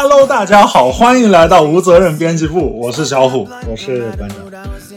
[0.00, 4.38] Hello，大家好，欢迎来到无责任编辑部，我是小虎，我是班长。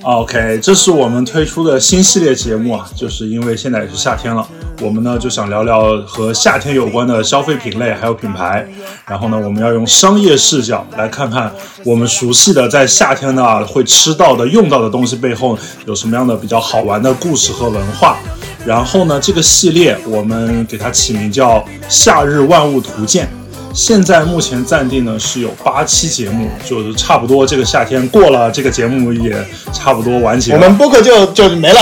[0.04, 4.48] OK，这是我们推出的新系列节目啊，就是因为现在也是夏天了，
[4.79, 8.64] 我们呢就想聊聊和夏天有关的消费品类还有品牌，
[9.07, 11.52] 然后呢，我们要用商业视角来看看
[11.83, 15.57] 我们熟悉的在夏天呢会吃到的、用到的东西背后
[15.88, 18.20] 有什么样的比较好玩的故事和文化。
[18.64, 21.57] 然后呢，这个系列我们给它起名叫
[21.89, 23.25] 《夏日万物图鉴》。
[23.74, 29.34] 现在目前暂定呢是有八期节目，就是差不多这个夏天过了，这个节目也
[29.71, 30.54] 差不多完结。
[30.54, 31.79] 我们播客就就没了，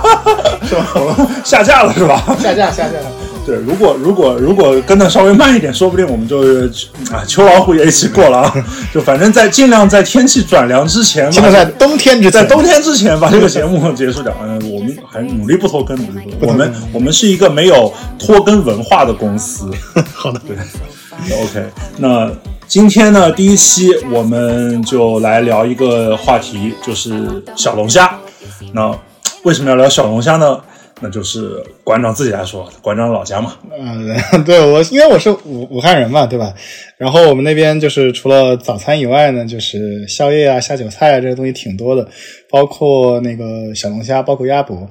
[0.68, 1.28] 是吧？
[1.44, 2.22] 下架了是吧？
[2.40, 2.94] 下架下架。
[3.44, 8.54] 对，如果如果如果跟的稍微慢一点，说不定我们就是啊，秋老虎也一起过了啊。
[8.92, 14.34] 就反正在尽量在天气转凉之前，尽量在冬天之在冬天之前把这个节目结束掉。
[14.42, 16.48] 嗯，我们还努力不拖更，努力不拖。
[16.48, 19.70] 我们我们是一个没有拖更文化的公司。
[20.12, 20.56] 好的，对。
[21.24, 21.64] OK，
[21.98, 22.30] 那
[22.66, 28.18] 今天呢，第一期我们就来聊一个话题，就是小龙虾。
[28.72, 28.96] 那
[29.42, 30.60] 为什么要聊小龙虾呢？
[31.00, 33.54] 那就是馆长自己来说，馆长老家嘛。
[33.78, 36.54] 嗯，对我，因为我是武武汉人嘛，对吧？
[36.96, 42.08] 然后我们那边就是除了早餐以外呢，就是宵夜啊、下酒菜啊这些东西挺多的，
[42.50, 44.88] 包括那个小龙虾，包括鸭脖。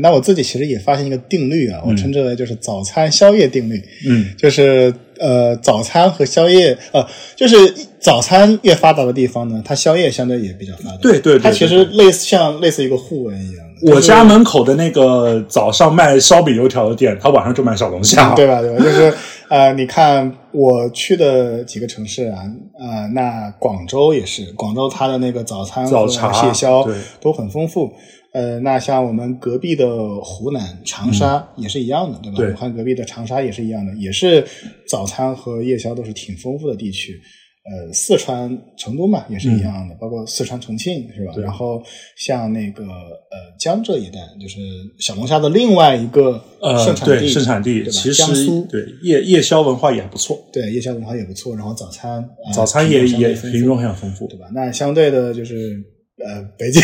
[0.00, 3.82] 那我自己其实也发现一个定律啊，我称之为就是早餐宵夜定律。
[4.08, 7.56] 嗯，就是呃，早餐和宵夜，呃，就是
[8.00, 10.96] 早餐越发达的地方呢，它宵夜相对也比较发达。
[11.02, 13.92] 对对，它其实类似像类似一个互文一样的。
[13.92, 18.60] 我家门口的那个早上卖烧饼油条的店，他晚上就卖小龙虾，对吧？
[18.62, 18.82] 对吧？
[18.82, 19.12] 就是
[19.48, 22.38] 呃，你看我去的几个城市啊，
[22.78, 26.88] 呃，那广州也是，广州它的那个早餐早茶夜宵
[27.20, 27.92] 都很丰富。
[28.32, 29.86] 呃，那像我们隔壁的
[30.22, 32.54] 湖南长沙也是一样的，对吧？
[32.54, 34.42] 武汉隔壁的长沙也是一样的，也是
[34.88, 37.20] 早餐和夜宵都是挺丰富的地区。
[37.64, 41.32] 呃，四川成都嘛也是一样的，包括四川重庆是吧？
[41.42, 41.80] 然后
[42.16, 44.58] 像那个呃江浙一带，就是
[44.98, 46.42] 小龙虾的另外一个
[46.84, 51.54] 盛产地，盛产地其实江苏对夜夜宵文化也不错，对夜宵文化也不错。
[51.54, 54.46] 然后早餐早餐也也品种很丰富，对吧？
[54.54, 55.78] 那相对的就是。
[56.24, 56.80] 呃，北京，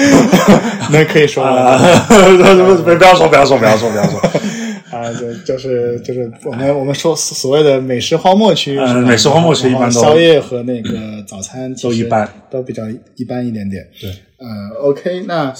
[0.90, 1.78] 那可以说吗？
[2.08, 4.20] 不要说，不要说，不要说，不要说。
[4.90, 10.90] 啊，就就是就是我们我们说所谓的美食荒漠区，美食荒漠区一般都宵夜和那个
[11.26, 12.82] 早餐都一般，都比较
[13.16, 13.86] 一般一点点。
[14.00, 15.52] 对，嗯，OK，那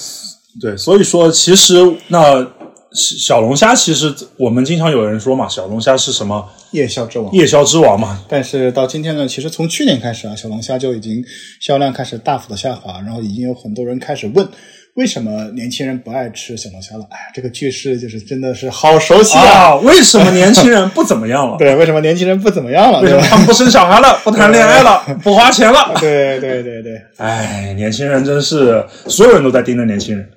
[0.59, 1.75] 对，所以说其实
[2.07, 2.47] 那。
[2.93, 7.31] 小龙虾其实我们经常有人说嘛，小龙虾是什么夜宵之王？
[7.33, 8.23] 夜宵之王嘛。
[8.27, 11.23] 但是到今天呢，其实从去年开始啊，小龙虾就已经
[11.59, 14.47] 销量开始大幅的下滑，然后已经有很多人开始问，
[14.95, 17.05] 为什么年轻人不爱吃小龙虾了？
[17.11, 19.75] 哎，这个句式就是真的是好熟悉啊！
[19.77, 21.57] 为什么年轻人不怎么样了？
[21.59, 23.01] 对，为什么年轻人不怎么样了？
[23.01, 24.19] 为什么他们不生小孩了？
[24.25, 25.03] 不谈恋爱了？
[25.23, 25.93] 不花钱了？
[25.99, 30.27] 对对对对，哎，年轻人真是所有人都在盯着年轻人。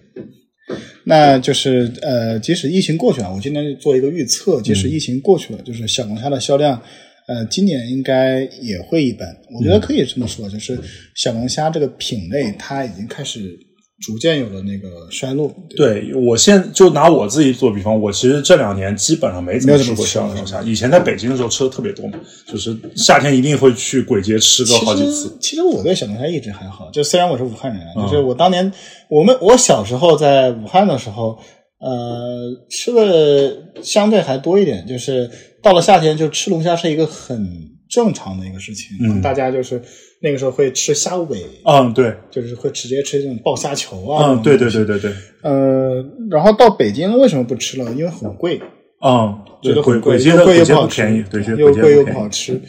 [1.05, 6.81] 那就是呃，即使疫情过去了，我今天做一个预测，即使疫情过去了，就是小龙虾的销量，
[7.27, 9.29] 呃，今年应该也会一般。
[9.53, 10.79] 我觉得可以这么说，就是
[11.15, 13.59] 小龙虾这个品类，它已经开始。
[14.01, 15.55] 逐渐有了那个衰落。
[15.77, 20.63] 对我现就拿我自己做比方，我其实这两年基本上没怎么吃过小龙虾。
[20.63, 25.37] 以前在北京的时候吃的特别多嘛，就是夏天一定会去鬼街吃个好几次。
[25.41, 28.73] 其实我对小龙虾一直还好，就虽然我是武汉人，就是我当年
[29.09, 31.39] 我们我小时候在武汉的时候，
[31.79, 34.87] 呃，吃的相对还多一点。
[34.87, 35.31] 就是
[35.63, 37.47] 到了夏天，就吃龙虾是一个很
[37.89, 39.83] 正常的一个事情，嗯，大家就是。
[40.23, 47.91] 那个时候会吃虾尾，嗯，对，就是会直接吃这种爆虾球啊，嗯，对对对对对，呃，然后到北京为什么不吃了？
[47.93, 48.61] 因为很贵，
[49.03, 52.61] 嗯，觉得很贵，又贵又不好吃，对，又贵又不好吃。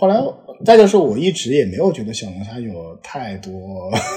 [0.00, 0.16] 后来
[0.64, 3.52] 再就是我一直也没有觉得小龙虾有太多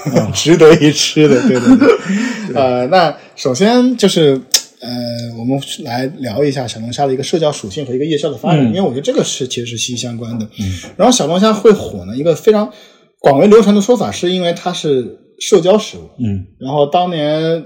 [0.32, 4.40] 值得一吃的，对对对，呃，那首先就是。
[4.80, 10.44] 呃，我们来聊一下小龙虾的一个社交属性和一个夜宵的发展，因为我觉得这个是其实是息息相关的。
[10.60, 12.70] 嗯，然后小龙虾会火呢，一个非常
[13.18, 16.08] 广为流传的说法，是因为它是社交食物。
[16.18, 17.64] 嗯，然后当年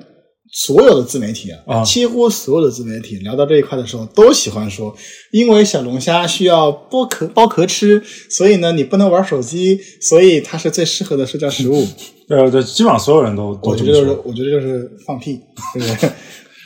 [0.55, 4.95] 所有的自媒体啊，几乎所有的自媒体聊到这一块的时候，都喜欢说，
[5.33, 11.87] 因为小龙虾需要剥壳剥壳吃，所以呢，你不能玩手机，所以它是最适合的社交食物。
[12.29, 15.41] 对 对，基本上所有人都我觉得就是我觉得就是放屁，
[15.75, 16.11] 对不对？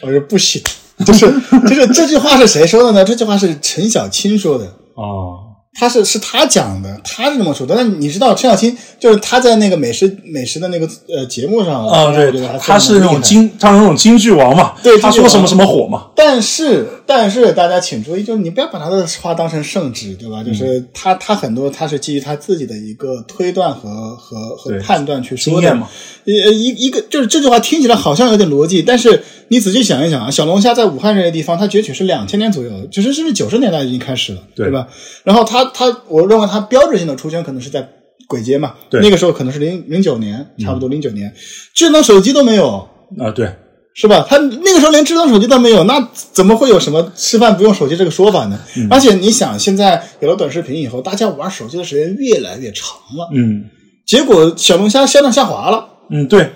[0.02, 0.62] 我说不行，
[1.06, 1.20] 就是
[1.68, 3.04] 就是这句话是谁说的呢？
[3.04, 4.64] 这句话是陈小青说的
[4.94, 5.45] 啊。
[5.78, 7.74] 他是是他讲的，他是这么说的。
[7.76, 16.06] 但你知道陈小青就是他在那个美食美食的那个呃节目上啊，对，他他是那种京，他是那种京剧王嘛，对，他说什么什么火嘛。
[16.16, 20.42] 但是但是大家请注意，就是你不要把他的话当成圣旨，对吧？
[20.42, 25.88] 就是他他很多他是基于他自己的一个推断和和和判断去说的嘛。
[26.24, 34.88] 呃一一个就是这句话听起来好像有点逻辑，但是你仔细想一想啊，小龙虾在武汉这个地方，它崛起是两千年左右，其实甚至九十年代已经开始了，对吧？
[35.22, 37.88] 然后它它，我认为他标志性的出圈可能是在
[38.28, 41.32] 鬼街嘛，对那个时候可能是零零九年，差不多零九年，
[41.74, 43.54] 智能手机都没有啊，对，
[43.94, 44.26] 是吧？
[44.28, 48.58] 他那个时候连智能手机都没有，那怎么会有什么吃饭不用手机这个说法呢？
[48.90, 53.64] 而且你想，现在有了短视频以后，大家玩手机的时间越来越长了，嗯，
[54.04, 55.88] 结果小龙虾销量下滑了。
[56.10, 56.50] 嗯，对，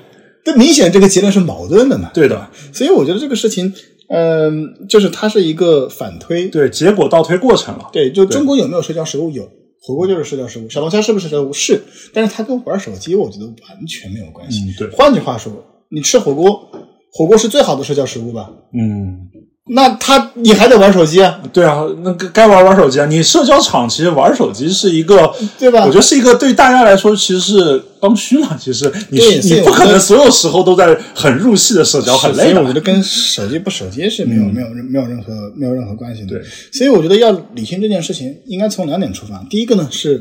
[0.44, 2.10] 这明显这个结论是矛盾的嘛？
[2.12, 3.72] 对的，所以我觉得这个事情，
[4.12, 7.88] 嗯，就是它是一个反推，对，结果倒推过程了。
[7.92, 9.30] 对，就中国有没有社交食物？
[9.30, 9.48] 有，
[9.80, 11.52] 火锅就是社交食物，小龙虾是不是社交食物？
[11.52, 11.80] 是，
[12.12, 14.64] 但是它跟玩手机，我觉得完全没有关系。
[14.64, 14.88] 嗯，对。
[14.90, 15.52] 换句话说，
[15.90, 16.68] 你吃火锅，
[17.12, 18.50] 火锅是最好的社交食物吧？
[18.74, 19.28] 嗯。
[19.72, 21.40] 那他你还得玩手机啊？
[21.52, 23.06] 对啊，那该玩玩手机啊。
[23.06, 25.84] 你社交场其实玩手机是一个，对吧？
[25.84, 28.56] 我觉得是一个对大家来说其实是刚需嘛。
[28.58, 32.60] 其实你你不可能所有时候都在很入戏的社交，很累的。
[32.60, 36.28] 我觉得跟手机不手机是没有没有没有任何没有任何关系的。
[36.28, 36.42] 对，
[36.72, 39.40] 所以我觉得要理清这件事情，应该从两点出发。
[39.48, 40.20] 第一个呢是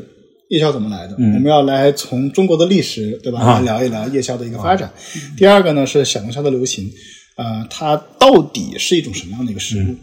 [0.50, 3.40] 夜宵怎么来的，我们要来从中国的历史，对吧？
[3.44, 4.92] 来聊一聊夜宵的一个发展。
[5.36, 6.88] 第二个呢是小龙虾的流行。
[7.40, 9.96] 呃，它到底是一种什么样的一个食物？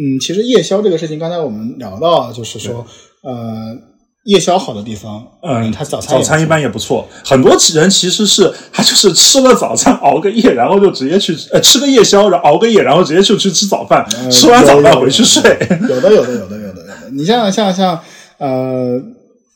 [0.00, 2.86] 嗯，其实夜宵这个事情，刚才我们聊到，就是说，
[3.22, 3.76] 呃，
[4.24, 7.06] 夜宵好的地方，嗯，它早餐早餐一般也不错。
[7.22, 15.42] 很多人其实是他就是吃了早餐熬个夜，然后就直接去呃吃个夜宵，然后熬个夜，然后直接就去吃早饭，吃完早饭回去睡。
[15.86, 17.10] 有的，有的，有的，有的，有的。
[17.12, 18.00] 你像像像
[18.38, 18.98] 呃，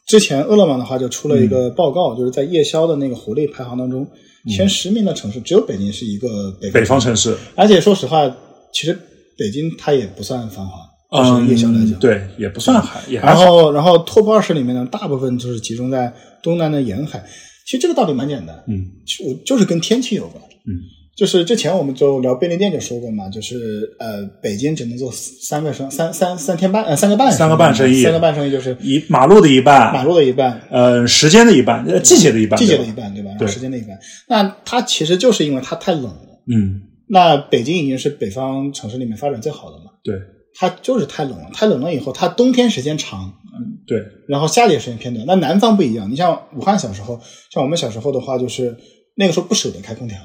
[0.06, 4.06] 之前饿了么的话就出了一个报告，就是在夜宵的那个活力排行当中。
[4.48, 8.28] 前十名的城市只有北京是一个北北方城市，而且说实话，
[8.72, 8.92] 其实
[9.38, 10.78] 北京它也不算繁华，
[11.22, 13.00] 就是夜宵来讲，对，也不算海。
[13.10, 16.12] 然后，然后 top 二十里面呢，大部分就是集中在
[16.42, 17.24] 东南的沿海。
[17.66, 18.84] 其实这个道理蛮简单，嗯，
[19.26, 20.76] 我就是跟天气有关，嗯。
[21.16, 33.30] 就是之前我们就聊便利店就说过嘛，就是呃，北京只能做三个生三三三天半呃三个半三个半生意，三个半生意就是一马路的一半，马路的一半，呃，时间的一半，呃季节的一半，季节的一半，对吧？
[33.38, 33.98] 对，时间的一半。
[34.28, 36.82] 那它其实就是因为它太冷了，嗯。
[37.06, 40.14] 那北京已经是北方城市里面发展最好的嘛，对。
[40.56, 43.98] 它就是太冷了，太冷了以后，它冬天时间长，嗯，对。
[44.26, 45.26] 然后夏天时间偏短。
[45.26, 47.20] 那南方不一样，你像武汉小时候，
[47.52, 48.76] 像我们小时候的话，就是
[49.16, 50.16] 那个时候不舍得开空调。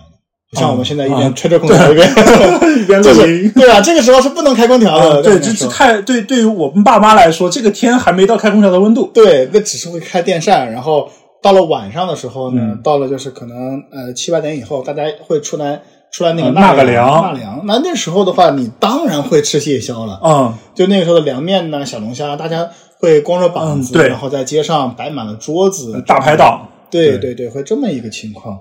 [0.54, 2.10] 像我们现在一边吹着空调一边
[2.82, 5.22] 一边录音，对啊，这个时候是不能开空调的。
[5.22, 9.12] 对，这这太对，对于我们爸妈来说，这个天还没到开空调的温度。
[9.14, 11.08] 对，那只是会开电扇，然后
[11.44, 17.62] 到了晚上的时候呢，到了就是可能呃七八点以后，大家会出来出来那个纳个凉纳凉。
[17.68, 20.20] 那那时候的话，你当然会吃夜宵了。
[20.24, 22.68] 嗯，就那个时候的凉面呢，小龙虾，大家
[22.98, 26.68] 会光着膀子，对，然后在街上摆满了桌子，大排档。
[26.90, 28.58] 对对对，会这么一个情况。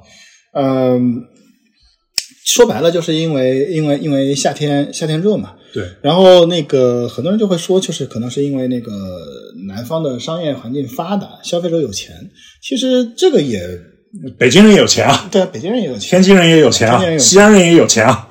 [0.52, 1.24] 嗯。
[2.48, 5.84] 说白了，就是因为因为因为夏天夏天热嘛，对。
[6.00, 8.90] 然后那个很多人就会说，就是可能是因为那个
[9.66, 12.14] 南方的商业环境发达，消费者有钱。
[12.62, 13.60] 其实这个也，
[14.38, 18.26] 北京人也有钱啊，对，北京人也有钱，天津人也有钱啊，西安人也有钱啊。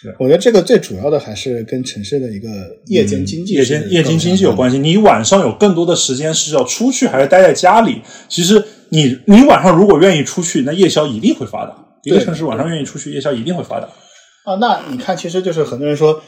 [0.00, 2.48] 对，我觉得这个最主要的还是跟城市的一个
[2.86, 4.78] 夜间经济、夜间夜间经济有关系。
[4.78, 8.00] 你晚上有更多的时间是要出去，还是待在家里？
[8.28, 11.85] 其实你你晚上如果愿意出去，那夜宵一定会发达。
[12.06, 13.88] 一个城市晚上愿意出去夜宵，一定会发达
[14.44, 14.54] 啊！
[14.60, 16.22] 那你看，其实就是很多人说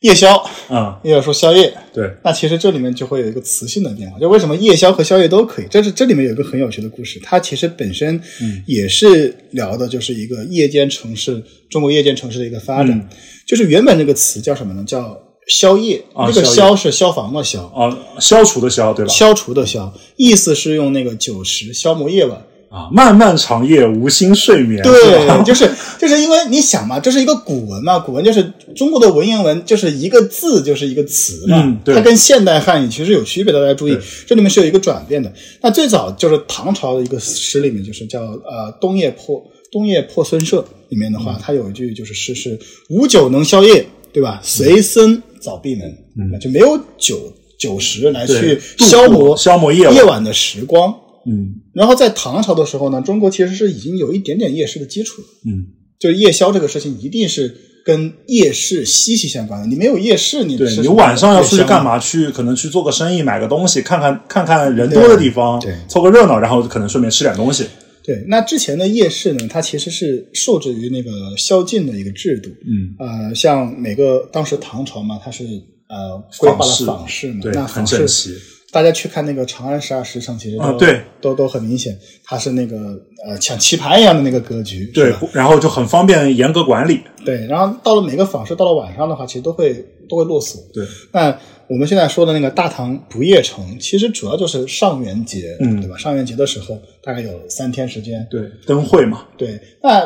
[0.00, 0.34] 夜宵
[0.68, 2.10] 啊，又要说宵夜，对。
[2.24, 5.66] 那其实这里面就会有一个词性的变化，就为什么夜宵和宵夜都可以？
[5.70, 8.18] 这是这里面有一个很有趣的故事，它其实本身
[8.66, 13.08] 也是聊的就是一个夜间城市，中国夜间城市的一个发展。
[13.46, 14.82] 就是原本这个词叫什么呢？
[14.86, 16.02] 叫宵夜。
[16.14, 19.12] 啊这个宵是消防的消啊，消除的消，对吧？
[19.12, 22.42] 消除的消，意思是用那个酒食消磨夜晚。
[22.72, 24.82] 啊，漫漫长夜无心睡眠。
[24.82, 24.92] 对，
[25.44, 33.60] 就是就是因为你想嘛，这是一个古文嘛，古文就是中国的文言文，就是一个字就是一个词嘛，它跟现代汉语其实有区别的。
[33.60, 35.30] 大家注意，这里面是有一个转变的。
[35.60, 44.40] 那最早就是唐朝的一个诗里面，就是叫呃《冬夜破冬夜破孙社》里面的话，它有一句就是诗是“无酒能消夜”，对吧？
[44.42, 45.86] 随僧早闭门，
[46.18, 50.94] 嗯，就没有酒酒食来去消磨消磨夜夜晚的时光。
[51.26, 55.28] 嗯，然后在唐朝的时候呢，中国其实是已经有一点点夜市的基础了。
[55.46, 55.66] 嗯，
[55.98, 59.66] 就是夜宵这个事情，一定是跟夜市息息相关的。
[59.66, 61.98] 你没有夜市，你对你晚上要出去干嘛？
[61.98, 67.66] 去可能去做个生意，买个东西，看看看看人多的地方，对，凑个热闹，然后可能顺便吃点东西。
[68.04, 72.50] 对，那之前的夜市呢，它其实是受制于那个宵禁的一个制度。
[72.66, 75.44] 嗯，呃，像每个当时唐朝嘛，它是
[75.88, 78.30] 呃规划了坊市嘛，对，那很整齐。
[78.72, 87.00] 大家去看那个《长安十二时辰》，其实啊，对，都都很明显，它是那个呃像棋盘一样的那个格局，对，然后就很方便严格管理。
[87.22, 89.74] 对，然后到了每个坊市，到了晚上的话，其实都会
[90.08, 90.58] 都会落锁。
[90.72, 91.38] 对，那
[91.68, 95.98] 我们现在说的那个大唐不夜城，其实主要就是上元节，嗯，对吧？
[95.98, 99.26] 上元节的时候大概有三天时间，对，灯会嘛。
[99.36, 100.00] 对，那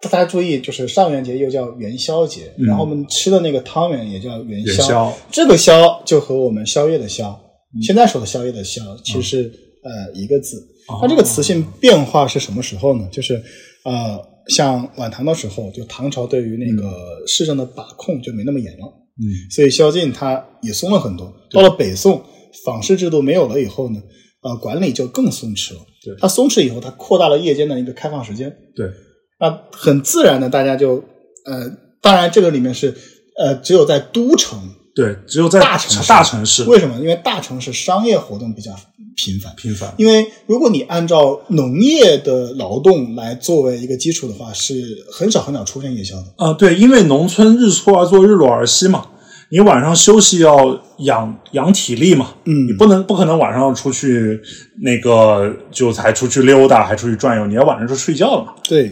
[0.00, 7.38] 大家注意，就是上元节又叫元宵节，然后我们吃的那个汤圆也叫元宵，这个宵就和我们宵夜的宵。
[7.82, 9.52] 现在说的宵夜的宵，其实是
[9.82, 10.66] 呃一个字。
[11.00, 13.08] 它这个词性变化是什么时候呢？
[13.10, 13.42] 就是
[13.84, 14.18] 呃，
[14.48, 18.86] 像晚唐的时候，就唐朝对于那个市政的把控就没那么严了。
[19.18, 21.32] 嗯，所以宵禁它也松了很多。
[21.50, 22.22] 到了北宋，
[22.64, 24.00] 坊市制度没有了以后呢，
[24.42, 25.80] 呃，管理就更松弛了。
[26.04, 28.56] 对，它松弛以后，它扩大了夜间的一个开放时间。
[28.76, 28.88] 对，
[29.40, 31.02] 那很自然的，大家就
[31.44, 31.68] 呃，
[32.00, 32.94] 当然这个里面是
[33.38, 34.60] 呃，只有在都城。
[34.96, 36.98] 对，只有在大城市大城市，为什么？
[36.98, 38.74] 因为大城市商业活动比较
[39.14, 39.92] 频繁，频繁。
[39.98, 46.32] 因为如果你按照农业的劳动来作为一个基础的话，是很少很少出现夜宵的。
[46.38, 49.06] 啊，对，因为农村日出而作，日落而息嘛，
[49.50, 54.40] 你晚上休息要养养体力嘛，嗯，你不能不可能晚上出去
[54.80, 58.54] 那个就才出去溜达，还出去转悠，你要晚上就睡觉了嘛。
[58.66, 58.90] 对，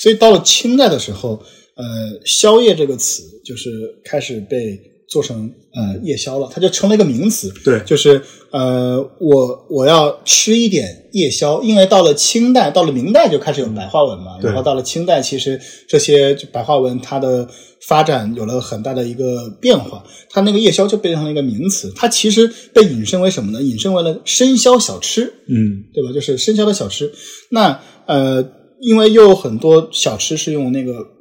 [0.00, 1.40] 所以到了清代的时候，
[1.76, 1.84] 呃，
[2.24, 3.70] 宵夜这个词就是
[4.04, 4.90] 开始被。
[5.14, 7.48] 做成呃夜宵了，它就成了一个名词。
[7.64, 14.32] 对，就是呃，我我要吃一点夜宵，因为到了清代，到了明代就开始有白话文嘛。
[14.42, 17.48] 然后到了清代，其实这些白话文它的
[17.80, 21.92] 发展有了很大的一个变化，它那个夜宵就变成了一个名词。
[21.94, 23.62] 它其实被引申为什么呢？
[23.62, 25.32] 引申为了深宵小吃。
[25.46, 26.12] 嗯，对吧？
[26.12, 27.12] 就是深宵的小吃。
[27.50, 28.44] 那呃，
[28.80, 31.13] 因为又有很多小吃是用那个。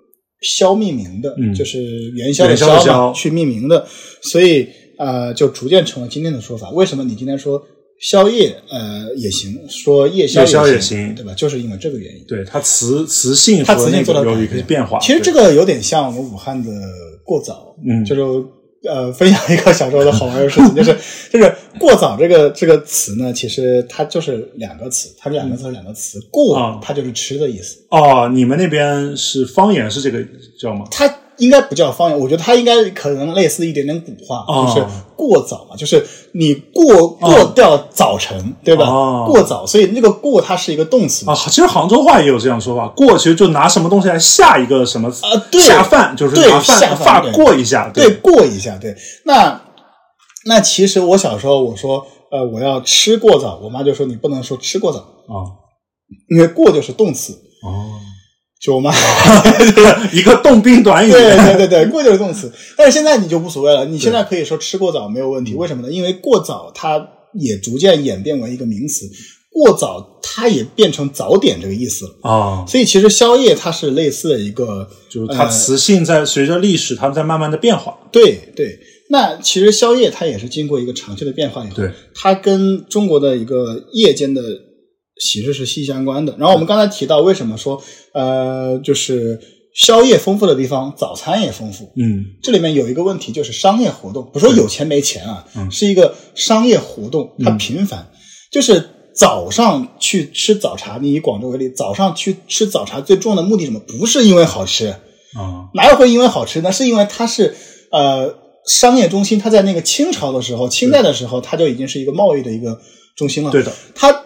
[0.43, 1.81] 宵命名的，就是
[2.11, 3.87] 元宵的宵去命名的，
[4.21, 6.69] 所以呃，就逐渐成了今天的说法。
[6.71, 7.59] 为什么你今天说
[7.99, 11.33] 宵夜呃也行，说夜宵也行，对吧？
[11.33, 12.23] 就是因为这个原因。
[12.27, 14.99] 对它词词性，它词性做到有一个变化。
[14.99, 16.69] 其实这个有点像我们武汉的
[17.23, 18.21] 过早，嗯，就是。
[18.87, 20.95] 呃，分享一个小时候的好玩的事情， 就是
[21.31, 27.77] 就是“过早”这个这个词呢，其实它就是两个词，它这两个词是两个词，“过”它就是吃的意思。
[27.89, 30.23] 哦，你们那边是方言是这个
[30.59, 30.85] 叫吗？
[30.91, 31.11] 它。
[31.37, 34.85] 应该不叫方言，我觉得它应该可能类似一点点古话，就是
[35.15, 38.85] 过早嘛，就是你过过掉早晨，对吧？
[39.25, 41.35] 过早，所以那个过它是一个动词啊。
[41.35, 45.37] 其实杭州话也有这样说法，过其实就拿什么东西来下一个什么啊？
[45.51, 48.95] 对，下饭就是拿饭饭过一下，对，过一下，对。
[49.25, 49.61] 那
[50.45, 55.49] 那其实我小时候我说呃我要吃过早，我妈就说你不能说吃过早啊，
[56.29, 57.92] 因为过就是动词哦。
[58.63, 58.93] 就嘛，
[60.13, 61.11] 一个动宾短语。
[61.11, 62.49] 对对对对，过就是动词。
[62.77, 65.53] 但是现在你就无所谓了，你现在可以说吃过早没有问题。
[65.53, 65.91] 为什么呢？
[65.91, 69.05] 因为过早它也逐渐演变为一个名词，
[69.49, 72.65] 过早它也变成早点这个意思了啊。
[72.65, 77.97] 所以其实宵夜它是类似的一个，就是它词性在随着历史它在慢慢的变化。
[78.13, 78.79] 对对，
[79.09, 84.41] 那其实宵夜它也是经过一个长期的变化以后，对它跟中国的一个夜间的。
[85.27, 86.35] 形式是息息相关的。
[86.37, 87.81] 然后我们刚才提到，为什么说
[88.13, 89.39] 呃，就是
[89.73, 91.91] 宵夜丰富的地方，早餐也丰富。
[91.95, 98.11] 嗯，这里面有一个问题，就是商业活动，不是说有钱没钱啊，是一个商业活动它频繁。
[98.51, 103.79] 就是早上去吃早茶，你以广州为例，早上去吃早茶最重要的目的什么？
[103.79, 104.89] 不是因为好吃
[105.33, 106.61] 啊，哪有会因为好吃？
[106.61, 107.55] 呢是因为它是
[107.91, 108.35] 呃
[108.67, 109.39] 商业中心。
[109.39, 112.79] 它在那个清朝的时候，清代的时候，它就已经是一个贸易的一个
[113.15, 113.49] 中心了。
[113.49, 114.23] 对的，它。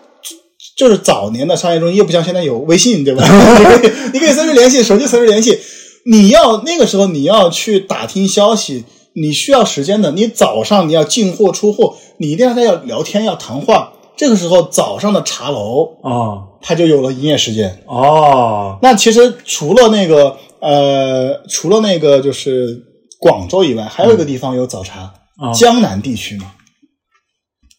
[0.78, 3.24] 就是早年的商业中心，又不像现在有微信，对吧？
[3.58, 5.60] 你可以你可以随时联系，手机随时联系。
[6.06, 10.12] 你要那个时候你要去打听消息，你需要时间的。
[10.12, 13.92] 你早上你要进货出货，你一定要在要聊天要谈话。
[14.16, 18.78] 这个时候早上的茶楼啊，它就有了营业时间哦。
[18.82, 22.84] 那其实除了那个呃，除了那个就是
[23.20, 25.12] 广州以外，还有一个地方有早茶，
[25.54, 26.52] 江南地区嘛。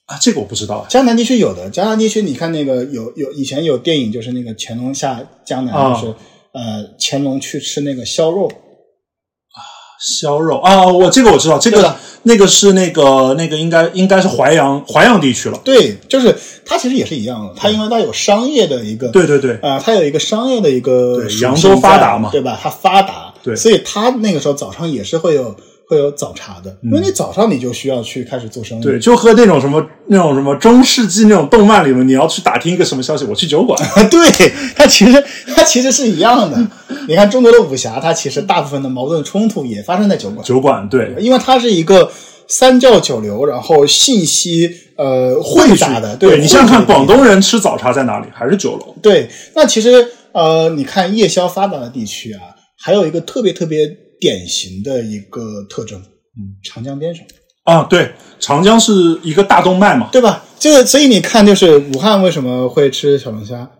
[0.09, 0.87] 啊，这个我不知道。
[0.89, 6.07] 江南地区有的，江南地区你看那个有有以前有电影，就是那个乾隆下江南，就是
[6.53, 9.61] 呃乾隆去吃那个削肉啊，
[10.01, 15.61] 烧肉啊，我这个我知道，这个那个是那个那个应该应该是淮阳淮阳地区了。
[15.63, 16.35] 对，就是
[16.65, 22.59] 它其实也是一样的，它因为它有商业的一个，对对对啊，它有一个商业的一个扬州发达嘛，对吧？
[22.63, 25.55] 它发达，对所以它那个时候早上也是会有
[25.89, 28.81] 会有早茶的，因为你早上你就需要去开始做生意。
[28.81, 33.79] 嗯对，就和那种什么那种什么中世纪那种动漫里面，你要去打听一个什么消息，我去酒馆。
[34.11, 36.59] 对，它其实它其实是一样的。
[37.09, 42.11] 你看中国的武侠，它其实大部分的矛盾冲突也发生在酒馆，酒馆对，因为它是一个
[42.47, 46.15] 三教九流，然后信息呃混杂的。
[46.17, 47.07] 对你想想看，广。
[47.07, 48.27] 东人吃早茶在哪里？
[48.35, 48.95] 还是酒楼？
[49.01, 52.41] 对，那其实呃，你看夜宵发达的地区啊，
[52.79, 53.89] 还有一个特别特别
[54.21, 57.25] 典型的一个特征，嗯，长江边上，
[57.65, 60.09] 啊，对，长江是一个大动脉嘛。
[60.13, 60.45] 对吧？
[60.59, 63.71] 这个，所以你看，就是武汉为什么会吃小龙虾？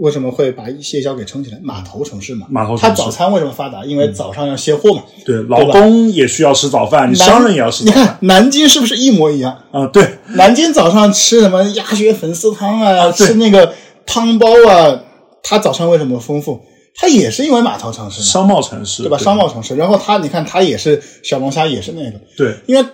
[0.00, 1.58] 为什么会把蟹脚给撑起来？
[1.62, 3.84] 码头城市嘛，码头城市它早餐为什么发达？
[3.84, 5.02] 因为早上要卸货嘛。
[5.26, 8.06] 对，劳工也需要吃早饭，你商人也要吃你早饭。
[8.06, 9.58] 看南京是不是一模一样？
[9.72, 13.74] 啊，对，南京早上吃什么鸭血粉丝汤啊，啊吃那个
[14.06, 15.02] 汤包啊，
[15.42, 16.60] 它早餐为什么丰富？
[17.00, 19.16] 它也是因为码头城市，商贸城市，对吧？
[19.16, 22.84] 商贸城市，然后它你看它也是小龙虾也是那个，对，因为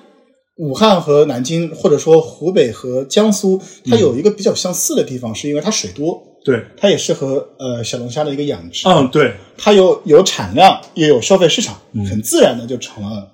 [0.58, 12.04] 武汉和南京或者说湖北和江苏，它有一个比较相似的地方，是因为它水多，对，它也适合呃小龙虾的一个养殖，嗯，对，它有有产量，也有消费市场，嗯。
[12.06, 13.26] 很自然的就成了，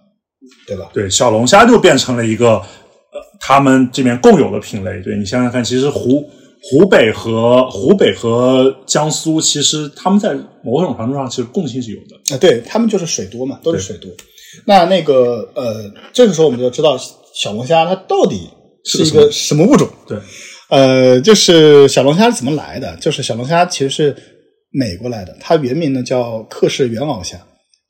[0.68, 0.88] 对吧？
[0.94, 5.02] 对，小龙虾就变成了一个呃他们这边共有的品类。
[5.02, 6.24] 对你想想看，其实湖
[6.62, 12.34] 湖北和湖北和江苏，其实他们在某种程度上其实共性是有的。
[12.34, 14.10] 啊，对他们就是水多嘛，都是水多。
[14.66, 16.98] 那那个呃，这个时候我们就知道
[17.34, 18.48] 小龙虾它到底
[18.84, 19.88] 是一个什么物种。
[20.06, 20.18] 对，
[20.68, 22.96] 呃，就是小龙虾是怎么来的？
[22.96, 24.16] 就是小龙虾其实是
[24.70, 27.38] 美国来的，它原名呢叫克氏原螯虾，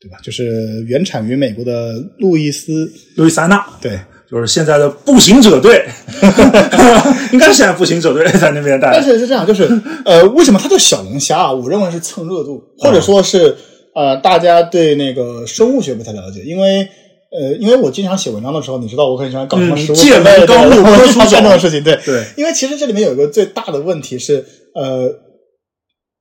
[0.00, 0.18] 对吧？
[0.22, 3.98] 就是原产于美国的路易斯，路易斯安那对，
[4.30, 5.84] 就是现在的步行者队，
[7.32, 9.02] 应该是现在步行者队 在那边带但。
[9.02, 9.68] 是是这样，就是
[10.04, 11.52] 呃，为什么它叫小龙虾啊？
[11.52, 13.56] 我认为是蹭热度，或者说是
[13.94, 16.88] 呃，大家对那个生物学不太了解，因为
[17.32, 21.98] 呃，因为我经常写文章的时候，你知道我很喜欢搞什么食物嗯界门对对纲目对我科属经常干这种种事情，对。
[22.04, 24.44] 对，因为其实这里面有一个最大的问题是，
[24.74, 25.12] 呃，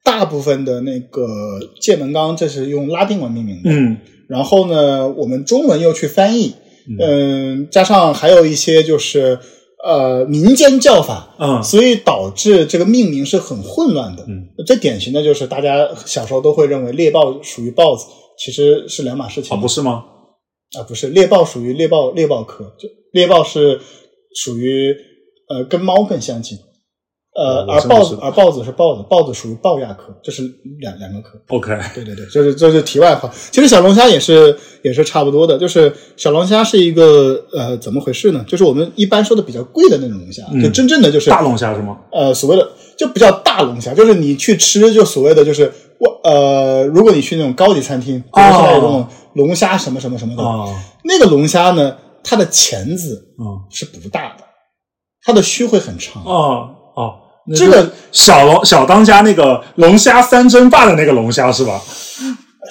[0.04, 1.28] 大部分的那个
[1.80, 3.98] 界门纲这是用拉丁文命名的，嗯，
[4.28, 6.55] 然后呢，我们中文又去翻译，
[6.98, 9.38] 嗯，加上还有一些就是
[9.84, 14.24] 呃民间叫法，嗯所以导致这个命名是很混乱的。
[14.28, 18.06] 嗯，最典型的就是大家小时候都会认为猎豹属于豹子，
[18.38, 20.06] 其实是两码事情啊，不是吗？
[20.78, 23.80] 啊，不是猎豹属于猎豹猎豹科，就猎豹是
[24.36, 24.96] 属于
[25.50, 26.58] 呃跟猫更相近。
[27.40, 30.44] 呃，而豹子而豹子是豹子，豹子属于豹亚科，这是
[30.80, 31.40] 两两个科。
[31.48, 33.32] OK，对对对，就是这是题外话。
[33.50, 38.44] 其实小龙虾也是也是差不多的，就是小龙虾是一个呃怎么回事呢？
[38.46, 41.98] 就是我们一般说的比较贵的那种龙虾，就真正的就是嗯大龙虾是吗？
[42.12, 50.75] 呃所谓的就比较大龙虾，就是你去吃就所谓的就是我呃，如果你去那种高级餐厅，比如说现在有这种龙虾什么什么什么的，哦，
[51.06, 54.44] 那个龙虾呢，它的钳子嗯，是不大的，
[55.24, 56.22] 它的须会很长。
[56.25, 56.75] 啊
[57.55, 61.81] 这个小龙小当家那个龙虾三蒸霸的那个龙虾是吧？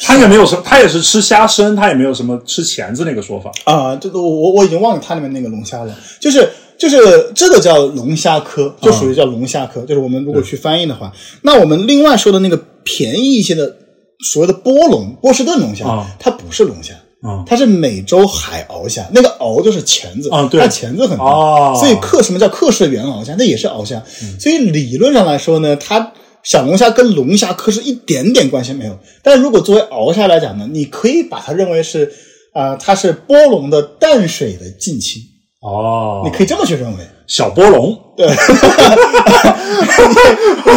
[0.04, 3.50] 他也没有什么，他也是吃虾身，他也没有什么吃钳子那个说法。
[3.64, 11.12] 啊，这个我我我已经忘了它里面那个龙虾了，就是就是这个叫龙虾科，就属于叫龙虾科，就是我们如果去翻译的话，
[11.42, 13.74] 那我们另外说的那个便宜一些的
[14.20, 16.94] 所谓的波龙波士顿龙虾，啊它不是龙虾。
[17.22, 17.44] 嗯。
[17.46, 20.60] 它是美洲海鳌虾，那个鳌就是钳子，啊对。
[20.60, 23.34] 它钳子很大，哦所以克什么叫克氏原鳌虾？
[23.38, 24.02] 那也是鳌虾，
[24.38, 28.98] 所以理论上来说呢，它小龙虾跟龙虾克是一点点关系没有。
[29.22, 32.12] 但如果作为鳌虾来讲呢，你可以把它认为是
[32.54, 35.22] 啊、它是波龙的淡水的近亲，
[35.60, 37.04] 哦，你可以这么去认为。
[37.26, 38.32] 小波龙，对，你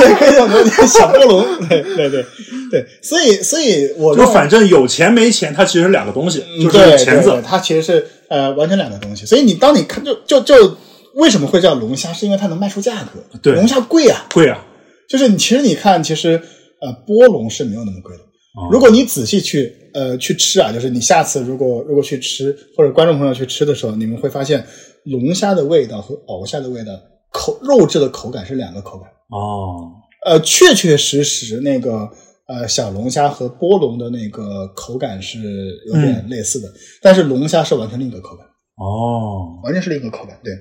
[0.02, 2.26] 也可以这么理解小波龙，对对对
[2.70, 7.42] 对，所以所以我就反正有钱没钱，它其实是两个东西，就是钳子。
[7.46, 9.26] 它其实是呃完全两个东西。
[9.26, 10.76] 所以你当你看就就就
[11.16, 13.24] 为什么会叫龙虾，是因为它能卖出价格。
[13.42, 14.66] 对龙虾贵啊，贵啊，
[15.08, 16.42] 就是你其实你看，其实
[16.82, 18.24] 呃波龙是没有那么贵的。
[18.56, 18.70] 哦。
[18.72, 24.66] 如果你仔细去呃去吃啊，就是你下次如果如果去吃或者观众朋友去吃的时候，你们会发现
[25.06, 26.92] 龙虾的味道和鳌虾的味道
[27.32, 29.10] 口肉质的口感是两个口感。
[29.30, 29.92] 哦，
[30.26, 32.10] 呃，确确实实那个
[32.48, 35.40] 呃小龙虾和波龙的那个口感是
[35.88, 36.68] 有点类似的，
[37.02, 39.60] 但是龙虾是完全另一个口感，哦。
[39.64, 40.38] 完全是另一个口感。
[40.44, 40.52] 对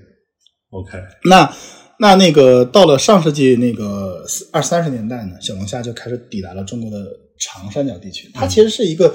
[0.70, 0.92] ，，OK，
[1.24, 1.52] 那
[1.98, 6.98] 那那个到了上世纪那个二三十年代呢，小龙虾就开始抵达了中国的
[7.40, 8.30] 长三角地区。
[8.32, 9.12] 它其实是一个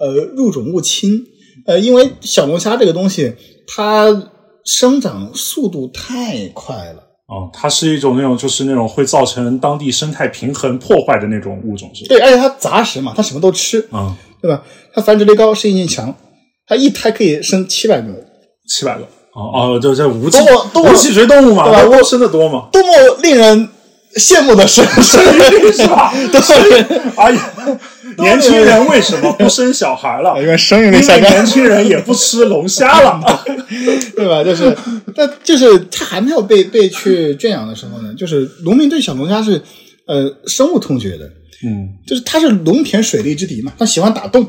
[0.00, 1.22] 呃入种入侵，
[1.66, 3.34] 呃，因为小龙虾这个东西
[3.66, 4.30] 它
[4.64, 7.04] 生长速度太快了。
[7.28, 12.08] 哦，它是一种那种就是那种会造成当地生态平衡破坏的那种物种，是吧？
[12.08, 13.86] 对，而且它杂食嘛，它什么都吃。
[13.92, 14.64] 嗯，对吧？
[14.94, 16.16] 它繁殖力高，适应性强，
[16.66, 18.08] 它一胎可以生七百个，
[18.66, 19.04] 七百个。
[19.34, 22.88] 哦哦，就这无多么多么无脊椎动物嘛，对吧我生的多嘛，多么
[23.22, 23.68] 令人
[24.18, 26.12] 羡慕的生生育率是吧？
[26.32, 26.80] 对，
[27.16, 27.52] 哎呀，
[28.18, 30.34] 年轻人为什么不生小孩了？
[30.42, 31.46] 因为生育率下降年。
[31.46, 33.20] 轻人也不吃龙虾了。
[34.16, 34.42] 对吧？
[34.42, 34.76] 就是，
[35.14, 39.62] 但就是他还没有被被去圈养的时候呢，就是农民对小龙虾是
[40.06, 41.24] 呃深恶痛绝的，
[41.64, 44.42] 嗯，就是它是农田水利之敌嘛，它喜欢打洞，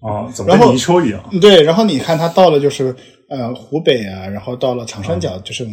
[0.00, 1.20] 啊，怎么然后跟泥鳅一样？
[1.40, 2.94] 对，然后你看它到了就是
[3.28, 5.66] 呃湖北啊，然后到了长三角，就是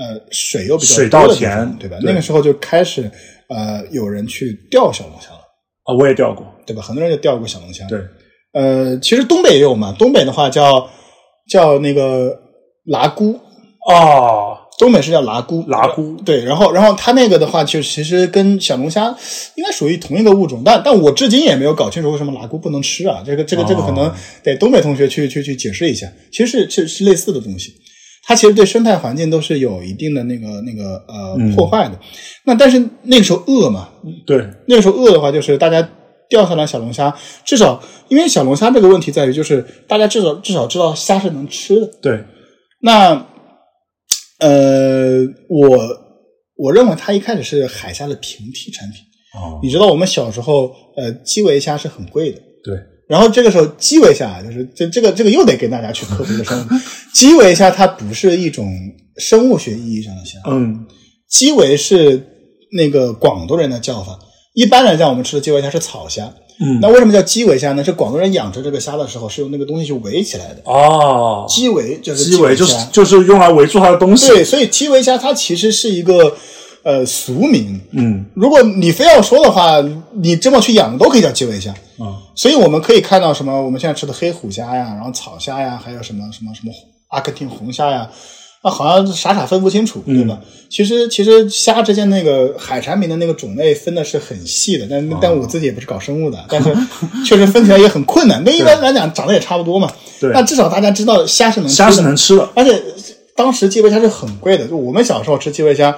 [0.00, 1.98] 呃水又比较水稻田对吧？
[2.00, 3.10] 对那个时候就开始
[3.48, 5.40] 呃有人去钓小龙虾了，
[5.84, 6.46] 啊，我也钓过。
[6.66, 6.80] 对吧？
[6.80, 7.84] 很多人就钓过小龙虾。
[7.88, 7.98] 对，
[8.52, 10.88] 呃，其实东北也有嘛，东北的话叫
[11.50, 12.38] 叫那个
[12.84, 13.40] 拉姑，
[13.88, 19.08] 哦，东北是叫拉姑，拉姑对，然后然后它那个的话，就其实跟小龙虾
[19.56, 23.20] 应该属于同一个物种，但但我至今也没有搞清楚为什么拉姑不能吃啊？
[23.26, 26.06] 这个这个这个可能哦得东北同学去去去解释一下。
[26.30, 27.74] 其实是是是类似的东西，
[28.30, 31.98] 它其实对生态环境都是有一定的那个那个呃嗯破坏的。
[32.44, 33.88] 那但是那个时候饿嘛，
[34.24, 35.90] 对，那个时候饿的话，就是大家
[36.28, 37.12] 钓上来小龙虾，
[37.44, 41.90] 至少因为小龙虾这个问题在于，就是大家至少至少知道虾是能吃的。
[42.00, 42.22] 对，
[42.82, 43.26] 那
[44.38, 45.76] 呃，我
[46.54, 49.00] 我认为它一开始是海虾的平替产品。
[49.34, 52.76] 哦，你知道我们小时候呃基围虾是很贵的，对，
[53.10, 56.66] 然后这个时候基围虾啊就是这这个这个又得给大家去科普一个生物，
[57.12, 58.72] 基围虾它不是一种
[59.16, 60.86] 生物学意义上的虾，嗯，
[61.28, 62.24] 基围是
[62.70, 64.16] 那个广东人的叫法。
[64.54, 66.32] 一般来讲，我们吃的基围虾是草虾。
[66.62, 67.82] 嗯那为什么叫基围虾呢？
[67.82, 70.60] 是广东人养殖这个虾的时候是用那个东西去围起来的。
[70.64, 74.28] 哦，基围就是基围就是就是用来围住它的东西。
[74.28, 76.36] 对，所以基围虾它其实是一个
[76.82, 77.80] 呃俗名。
[77.92, 79.82] 嗯如果你非要说的话，
[80.14, 81.70] 你这么去养都可以叫基围虾。
[81.98, 83.62] 啊，所以我们可以看到什么？
[83.62, 86.72] 我们现在吃的黑虎虾呀，然后草虾呀，还有什么什么什么
[87.08, 88.08] 阿根廷红虾呀，
[88.62, 90.40] 啊，好像傻傻分不清楚，对吧？
[90.70, 96.74] 其实其实虾之间那个海产品的那个种类分的是很细的，但但我自己也不是搞生物的，但是
[97.26, 98.42] 确实分起来也很困难。
[98.42, 99.90] 跟一般来讲长得也差不多嘛。
[100.20, 102.48] 对那至少大家知道虾是能虾是能吃的。
[102.54, 102.80] 而且
[103.34, 105.96] 当时基围虾是很贵的，就我们小时候吃基围虾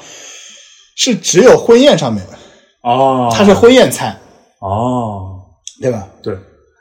[0.97, 2.39] 是只有婚宴上面的，
[2.83, 4.19] 哦，它是婚宴菜，
[4.61, 5.41] 哦，
[5.81, 6.09] 对吧？
[6.23, 6.37] 对，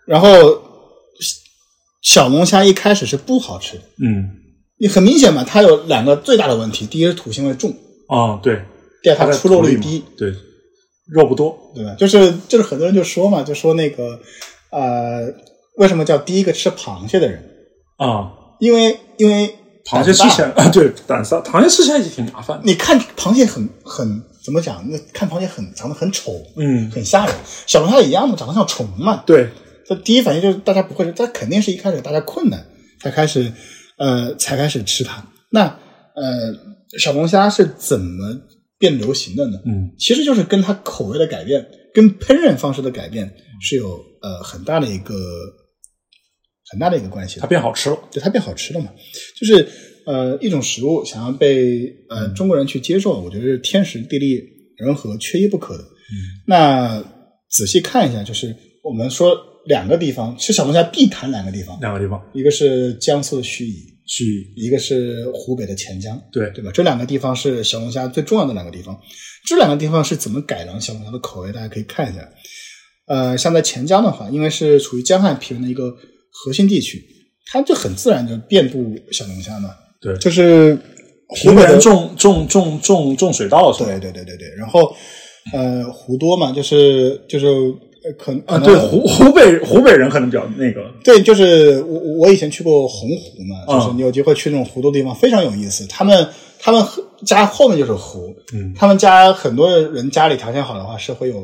[0.06, 0.28] 然后
[2.02, 4.30] 小龙虾一开始是不好吃的，嗯，
[4.78, 7.74] 你很明显嘛，它有两个最大的问题，第一是土腥味重，
[8.08, 8.62] 哦，对，
[9.02, 10.34] 第二它出肉率低，，对，
[11.08, 11.58] 肉不多。
[11.74, 11.96] 对吧？
[11.98, 14.20] 就是就是很多人就说嘛，就说那个
[14.72, 15.34] 呃，
[15.78, 17.42] 为什么叫第一个吃螃蟹的人？
[17.96, 22.60] 啊，因为因为螃蟹吃起来啊，对，胆子大，螃蟹吃起来也挺麻烦。
[22.64, 24.84] 你看螃蟹很很怎么讲？
[24.90, 27.36] 那看螃蟹很长得很丑，嗯，很吓人。
[27.66, 29.24] 小龙虾也一样嘛，长得像虫嘛。
[29.26, 29.50] 对，
[29.86, 32.66] 这第一反应就是大家不会，它肯定是一开始大家困难
[33.02, 33.52] 才开始
[33.98, 35.26] 呃才开始吃它。
[35.50, 35.66] 那
[36.16, 36.56] 呃
[36.98, 38.38] 小龙虾是怎么
[38.78, 39.60] 变流行的呢？
[39.66, 45.16] 嗯，其实就是跟它口味的改变，跟烹饪方式的改变是有呃很大的一个
[46.72, 47.48] 很大的一个关系它。
[47.48, 47.98] 变好吃了。
[48.12, 48.90] 对它变好吃了嘛，
[49.40, 49.68] 就是
[50.06, 54.42] 呃一种食物想要被呃中国人去接受，我觉得是天时地利
[54.78, 55.84] 人和缺一不可的。
[55.84, 56.16] 嗯，
[56.48, 57.04] 那
[57.50, 63.68] 仔细看一下，就是我们说两个地方吃小龙虾必谈两个地方，两个地方，一个是江苏的盱眙，
[64.08, 66.72] 盱眙一个是湖北的潜江，对对吧？
[66.74, 69.00] 这两个地方是小龙虾最重要的两个地方。
[69.46, 71.52] 这两个地方是怎么改良小龙虾的口味？
[71.52, 72.28] 大家可以看一下。
[73.08, 75.94] 呃，像在潜江的话，因为是处于江汉平原的一个
[76.32, 77.04] 核心地区，
[77.52, 79.70] 它就很自然就遍布小龙虾嘛。
[80.02, 80.76] 对就是
[81.28, 83.90] 湖北人种种种种种水稻是吧？
[83.92, 84.48] 对对对对对。
[84.58, 84.96] 然后
[85.54, 95.86] 呃，湖多嘛，就是就是呃可可啊，能对湖湖北湖北人可能比较那个，对，就是我我以前去过洪湖嘛，嗯就是你有机会去那种湖多地方，非常有意思。
[95.88, 96.28] 他们
[96.60, 96.84] 他们
[97.26, 101.44] 家后面就是湖，嗯，他们家很多人家里条件好的话是会有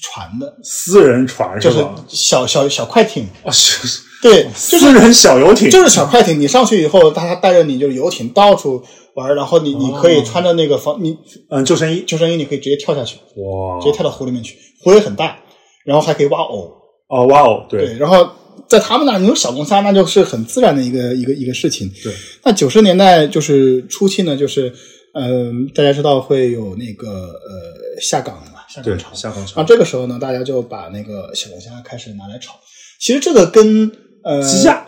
[0.00, 1.84] 船的，私人船就是？
[2.08, 4.00] 小小小快艇，啊，是是。
[4.22, 6.40] 对，就是私人小游艇，就是小快艇。
[6.40, 8.82] 你上去以后，大家带着你就是游艇到处
[9.14, 11.18] 玩，然后你你可以穿着那个防你
[11.50, 13.80] 嗯救生衣，救生衣，你可以直接跳下去，哇。
[13.80, 15.38] 直接跳到湖里面去，湖也很大，
[15.84, 16.72] 然后还可以挖藕。
[17.08, 17.86] 哦挖藕，对。
[17.86, 18.28] 对，然后
[18.68, 21.90] 在他们那儿，你有小龙虾，那就是很自然的一个一个一个事情。
[22.04, 24.72] 对，那九十年代就是初期呢，就是
[25.14, 29.14] 嗯、大家知道会有那个呃下岗嘛，下对岗潮。
[29.14, 32.58] 下锅炒然后这个时候呢，大家就把那个小龙虾开始拿来炒。
[33.00, 33.90] 其实这个跟
[34.24, 34.86] 呃鸡架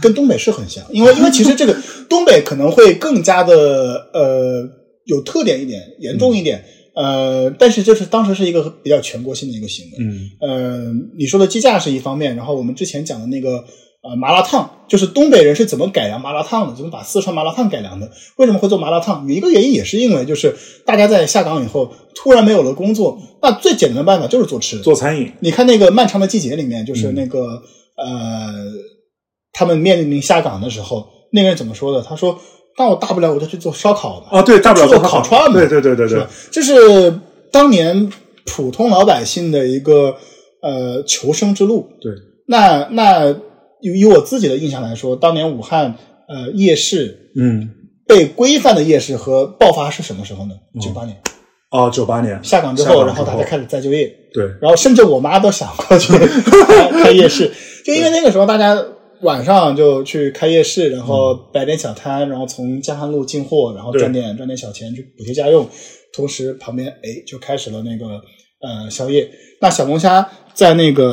[0.00, 1.76] 跟东北是很像，因为因为其实这个
[2.08, 4.68] 东北可能会更加的呃
[5.06, 6.64] 有特点一点，严重一点。
[6.94, 9.98] 呃，但是就是当时是一个比较全国性的一个行为。
[10.00, 13.64] 嗯呃，你说的鸡架是一方面，然后我们之前讲的那个
[14.02, 18.10] 呃麻辣烫，就是东北人是怎么改良麻辣烫的，怎么把四川麻辣烫改良的？
[18.36, 19.26] 为什么会做麻辣烫？
[19.28, 24.82] 有一个原因也是因为就是大家在下岗以后突然没有了工作，那最简单的办法就是做吃的。
[24.82, 27.62] 做餐饮，你看那个漫长的季节里面，嗯就是那个、
[27.96, 28.52] 呃，
[29.52, 32.02] 他们面临下岗的时候，那个人怎么说的？
[32.02, 32.38] 他说
[32.78, 36.30] ：“那我大不了我就去做烧烤嘛。”啊，对，大不了做做烤串嘛对对对对对是吧，？
[36.50, 37.20] 这是
[37.52, 38.10] 当年
[38.46, 40.16] 普通老百姓的一个
[40.62, 41.86] 呃求生之路。
[42.00, 42.12] 对，
[42.46, 43.36] 那那
[43.82, 45.94] 以以我自己的印象来说，当年武汉
[46.28, 47.70] 呃夜市嗯，
[48.06, 50.54] 被规范的夜市和爆发是什么时候呢？
[50.80, 51.16] 九八年。
[51.70, 57.52] 哦，九八年下岗之后，然后大家开始再就业，对，然后甚至我妈都想过去开 开夜市，
[57.84, 58.76] 就因为那个时候大家。
[59.22, 65.68] 晚上就去开夜市，然后摆点小摊，然后从江汉路进货，然后赚点赚点小钱去补贴家用，
[66.10, 68.06] 同时旁边哎就开始了那个
[68.62, 69.30] 呃宵夜。
[69.60, 71.04] 那小龙虾在那个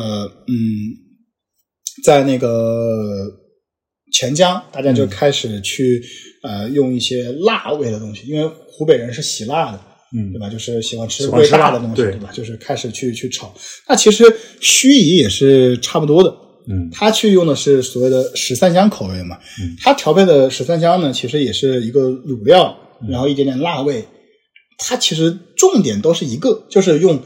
[0.46, 0.56] 嗯，
[2.02, 3.26] 在那个
[4.12, 6.02] 钱江，大家就开始去、
[6.42, 9.80] 呃用一些辣味的东西，因为湖北人是喜辣的，
[10.16, 10.32] 嗯。
[10.32, 10.48] 对吧？
[10.48, 12.12] 就是喜欢吃喜欢吃辣的东西，对。
[12.12, 12.30] 对吧？
[12.32, 13.52] 就是开始去去炒。
[13.88, 14.24] 那其实
[14.60, 16.34] 盱眙也是差不多的，
[16.68, 16.88] 嗯。
[16.92, 19.76] 他去用的是所谓的十三香口味嘛，嗯。
[19.80, 23.10] 他调配的十三香呢，其实也是一个卤料，嗯。
[23.10, 24.04] 然后一点点辣味，
[24.78, 27.20] 它其实重点都是一个，就是用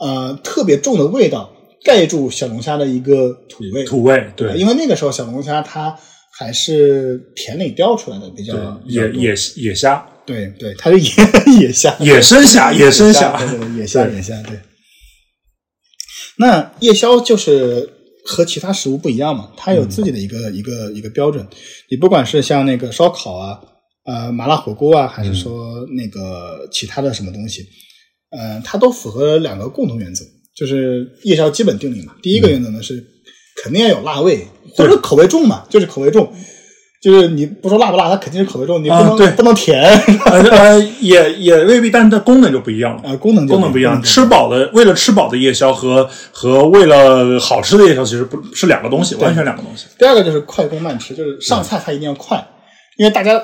[0.00, 1.55] 呃特别重的味道
[1.86, 5.96] 盖住小龙虾的一个土味，土味，对，因为那个时候小龙虾它
[6.36, 8.52] 还是田里钓出来的，比较
[8.86, 11.10] 野野野虾，对对，它是野
[11.62, 14.58] 野 虾，野生虾，野生虾，对野虾野虾对。
[16.38, 17.88] 那夜宵就是
[18.24, 21.46] 和其他食物不一样嘛，它有自己的一个、一个一个标准。
[21.88, 23.60] 你不管是像那个烧烤啊、
[24.04, 27.64] 呃麻辣火锅啊，还是说那个其他的什么东西，
[28.30, 30.24] 呃，它都符合两个共同原则，
[30.56, 32.14] 就是夜宵基本定理嘛。
[32.22, 33.04] 第一个原则呢是
[33.62, 36.32] 肯定要有辣味，或者口味重嘛，就是口味重。
[37.02, 39.80] 就是你不说辣不辣，它肯定是口味重，你不能、啊对不能甜，
[40.24, 43.10] 呃呃，也也未必，但是它功能就不一样了。
[43.10, 49.84] 啊，功能就功能不一样，吃饱的为了吃饱的夜宵和和为了好吃的夜宵其实不是两个东西，完全两个东西。
[49.98, 52.44] 第二个就是快攻慢吃，就是上菜它一定要快，
[52.96, 53.40] 因为大家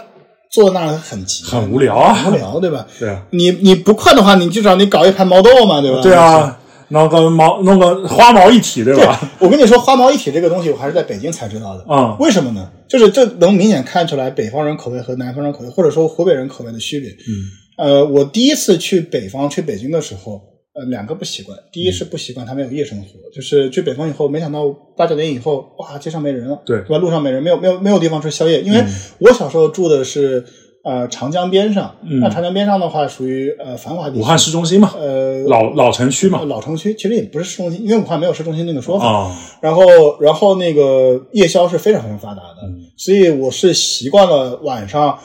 [0.50, 2.84] 坐在那儿很急，很无聊无聊，对吧？
[2.98, 6.00] 对啊，你你不快的话，你至少你搞一盘毛豆嘛，对吧？
[6.02, 6.58] 对啊，
[6.92, 11.84] 弄个毛弄个花毛一体，对对吧？，我跟你说，花毛一体这个东西，我还是在北京才知道的。
[11.88, 12.70] 嗯为什么呢？
[12.88, 17.10] 就是这能明显看出来北方人口味和南方人口味，或者说湖北人口味的区别。
[17.10, 20.40] 嗯，呃，我第一次去北方去北京的时候，
[20.74, 21.58] 呃，两个不习惯。
[21.72, 26.98] 第一嗯是不习惯他们有夜生活，就是去北方以后，没想到八九点以后，哇，街上没人了，对对吧？
[26.98, 28.60] 路上没人，没有没有没有地方吃宵夜。
[28.60, 28.84] 因为
[29.18, 30.44] 我小时候住的是
[30.84, 36.42] 呃长江边上，嗯那长江边上的话属于呃繁华地区，武汉市中心嘛，呃老老城区嘛。
[36.44, 39.06] 老城区，其实也不是市中心，因为武汉没有市中心那个说法。
[39.06, 39.84] 啊，然后，
[40.20, 45.18] 然后那个夜宵是非常非常发达的，嗯所以我是习惯了晚上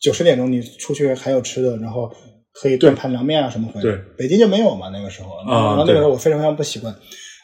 [0.00, 2.10] 九十点钟你出去还有吃的，然后
[2.52, 3.82] 可以炖盘凉面啊什么回来。
[3.82, 6.94] 对，北京就没有嘛那个时候，啊然后那个时候我非常非常不习惯。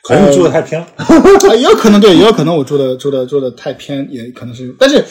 [0.02, 0.87] 可能你住的太偏了。
[0.96, 1.05] 啊，
[1.57, 5.05] 也有可能对，也有可能我住的住的住的太偏，也可能是，但是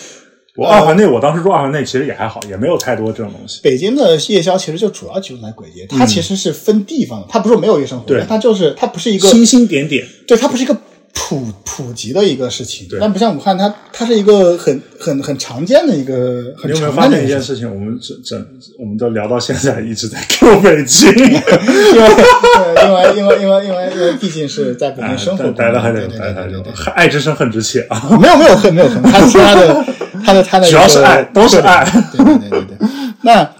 [0.55, 3.59] 我二环内，我当时住二环内，其实也还好，也没有太多这种东西。
[3.61, 10.73] 北京的夜宵其实就主要集中在簋街，它其实是分地方的，它不是没有夜生活，它就是它不是一个星星点点，对，它不是一个
[11.13, 17.55] 普普及的一个事情，对但不像武汉，它它是一个很很很常见的一个很你有没有常发现一件见的一个事情。
[17.55, 17.69] 事情？
[17.75, 18.47] 我们整整，
[18.79, 28.07] 我们都聊到现在，一直在 Q 北京，因为对因为因为因为因为因为毕竟是在北京生活过，待了很久，对对待了很久对对对，爱之深，恨之切啊！
[28.09, 29.85] 对，没有没有恨没有恨，他他的
[30.23, 32.87] 他的他的主要是爱都是爱对对对对对。
[33.23, 33.55] 那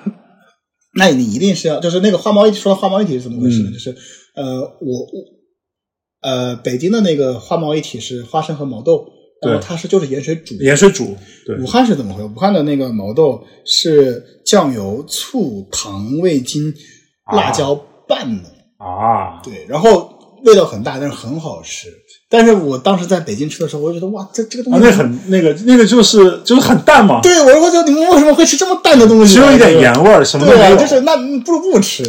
[0.97, 3.69] 那你一定是要就是那个花猫一体说到花猫一体是怎么回事呢？
[3.71, 3.95] 嗯就是
[4.35, 5.25] 呃我我
[6.21, 9.05] 呃北京的那个花猫一体是花生和毛豆，
[9.41, 10.55] 然后它是就是盐水煮。
[10.55, 12.29] 盐水煮，对武汉是怎么回事？
[12.29, 16.73] 武汉的那个毛豆是酱油、醋、糖、味精、
[17.33, 17.75] 辣椒
[18.07, 20.11] 拌的，啊，对，然后
[20.45, 21.89] 味道很大，但是很好吃。
[22.29, 29.35] 但是我当时在北京吃的时候，我就觉得哇，这这个东啊，西那很那个那个就是就是很淡嘛，对，我我觉得你们为什么会吃这么淡的东西？
[29.35, 30.77] 只有一点盐味儿，什么都对啊，没有。
[30.77, 32.03] 就是那不如不吃。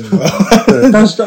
[0.66, 1.22] 对，但是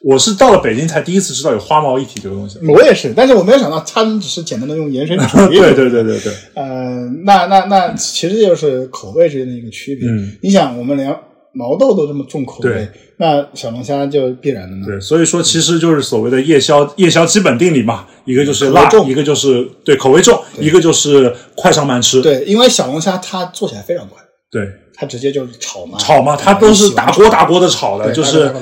[0.00, 2.58] 我是到了北京才第一次知道有花毛一体这个东西。
[2.66, 5.36] 我也是，但是我没有想到他们只是简单的用盐水煮。
[5.46, 10.08] 对对对对对，呃，那那那其实就是口味之间的一个区别。
[10.08, 11.16] 嗯，你想，我们连
[11.54, 12.88] 毛豆都这么重口味对，
[13.18, 14.86] 那小龙虾就必然的呢。
[14.86, 22.20] 对，所以说其实就是所谓的夜宵夜宵基本定理嘛，一个就是辣，重一个就是对口味重，一个就是快上慢吃。
[22.22, 28.52] 对，因为小龙虾它做起来非常快，对它直接就是炒嘛，炒嘛，它都是大锅大锅的炒的，就是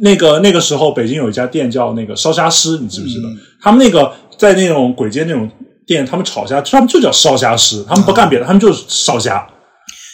[0.00, 3.28] 那个那个时候北京有一家店叫那个烧虾师，你知不知道？
[3.28, 5.50] 嗯他们那个在那种鬼街那种
[5.84, 9.44] 店，他们炒虾，他们就叫烧虾师，他们不干别的，他们就是烧虾。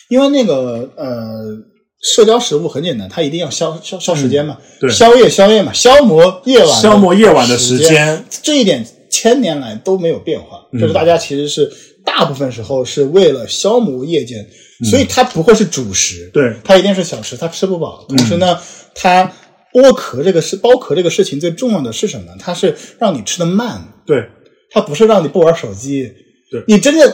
[0.08, 1.56] 因为那个呃，
[2.04, 11.72] 社交食物很简单，它一定要消消消时间嘛，嗯对宵夜宵夜嘛，消磨夜晚消磨夜晚的时时间，这一点千年来都没有变化，嗯就是大家其实是
[12.04, 14.46] 大部分时候是为了消磨夜间，
[14.90, 18.04] 所以它不会是主食，嗯对它一定是小食，它吃不饱。
[18.06, 18.58] 同时呢，
[18.94, 19.32] 它
[19.72, 22.32] 剥壳这个事，剥壳这个事情最重要的是什么？
[22.38, 24.28] 它是让你吃的慢，对
[24.70, 26.12] 它不是让你不玩手机。
[26.50, 27.12] 对你真正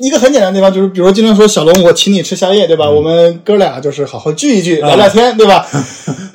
[0.00, 2.88] 一个很简单的地方就是，比如今天说小龙，我请你吃宵夜，对吧？
[2.88, 5.66] 我们哥俩就是好好聚一聚，聊聊天，对吧？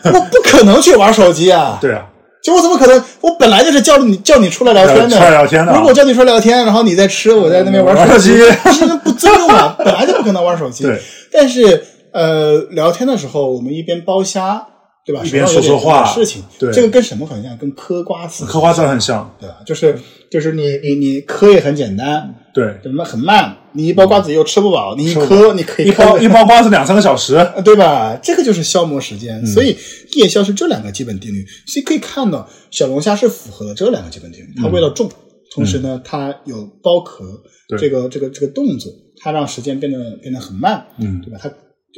[0.05, 1.77] 我不可能去玩手机啊。
[1.81, 2.05] 对啊，
[2.43, 3.03] 就我怎么可能？
[3.21, 9.75] 我本来就是叫你叫你出来聊天的，出来聊天的如果叫你出来聊天，然后你在吃，我在那边玩手机，玩是不尊重啊！
[9.83, 10.83] 本来就不可能玩手机。
[10.83, 11.01] 对。
[11.31, 14.65] 但是呃，聊天的时候，我们一边剥虾，
[15.05, 15.21] 对吧？
[15.23, 16.43] 一边说说话事情。
[16.57, 17.57] 对这个跟什么很像？
[17.57, 18.45] 跟嗑瓜子。
[18.45, 19.57] 嗑瓜子很像，对吧？
[19.65, 19.99] 就是
[20.31, 23.55] 就是你你你嗑也很简单，对，怎么很慢？
[23.73, 28.19] 你一包瓜子又吃不饱，你一吃不嗑你可以一包一包瓜子两三个小时，呃对吧？
[28.23, 29.77] 这个就是消磨时间，嗯所以
[30.13, 31.45] 夜宵是这两个基本定律。
[31.67, 34.47] 所以可以看到，小龙虾是符合了这两个基本定律。
[34.57, 35.07] 它味道重，
[35.53, 37.25] 同时呢，它有剥壳
[37.69, 38.91] 嗯这个这个这个动作，
[39.21, 41.39] 它让时间变得变得很慢，嗯对吧？
[41.39, 41.51] 它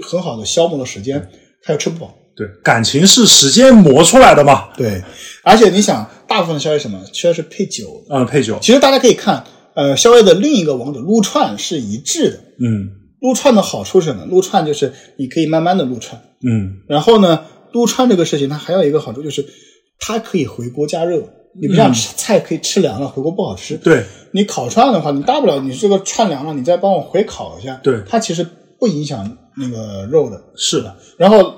[0.06, 1.30] 很好的消磨了时间，
[1.63, 2.13] 它又吃不饱。
[2.36, 5.02] 对，感情是时间磨出来的嘛，对，
[5.43, 7.02] 而且你想，大部分的宵夜什么？
[7.13, 8.19] 宵夜是配酒啊。
[8.19, 9.43] 嗯，配酒，其实大家可以看，
[9.80, 12.39] 呃，宵夜的另一个王者撸串是一致的。
[12.60, 12.89] 嗯
[13.22, 14.26] 撸串的好处是什么？
[14.26, 19.46] 撸串就是你可以慢慢的撸串，嗯，然后呢，撸串这个事情它还有一个好处就是
[20.00, 21.24] 它可以回锅加热。
[21.60, 23.76] 你不像吃菜可以吃凉了，回锅不好吃。
[23.78, 27.80] 对你烤串的话，你大不了你这个串凉了，你再帮我回烤一下。
[27.84, 28.46] 对它其实
[28.80, 30.42] 不影响那个肉的。
[30.56, 31.54] 是的，然后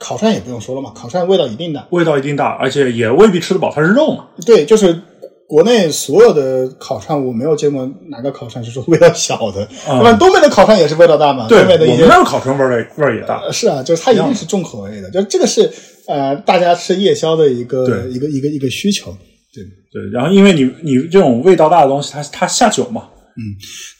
[0.00, 1.86] 烤串也不用说了嘛，烤串味道一定大。
[1.90, 5.00] 味道一定大，而且也未必吃得饱，它是肉嘛，对，就是
[5.46, 9.64] 国内所有的烤串，我没有见过哪个烤串是说味道小的。
[9.86, 10.12] 嗯对吧？
[10.14, 15.70] 东北的烤串也是味道大嘛，对，东北的一些我们那儿烤串味儿味儿也大，呃是啊，就是它一定是重口味的，就这个是
[16.08, 19.14] 呃大家吃夜宵的一个一个一个一个需求。
[19.52, 23.42] 对，对，然后因为你你这种味道大的东西，它它下酒嘛，嗯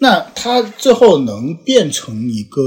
[0.00, 2.62] 那它最后能变成一个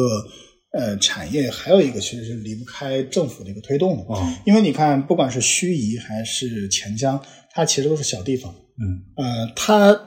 [0.72, 4.04] 呃产业，还有一个其实是离不开政府的一个推动的。
[4.10, 7.20] 嗯因为你看，不管是盱眙还是钱江，
[7.54, 8.54] 它其实都是小地方。
[8.80, 10.00] 嗯呃，它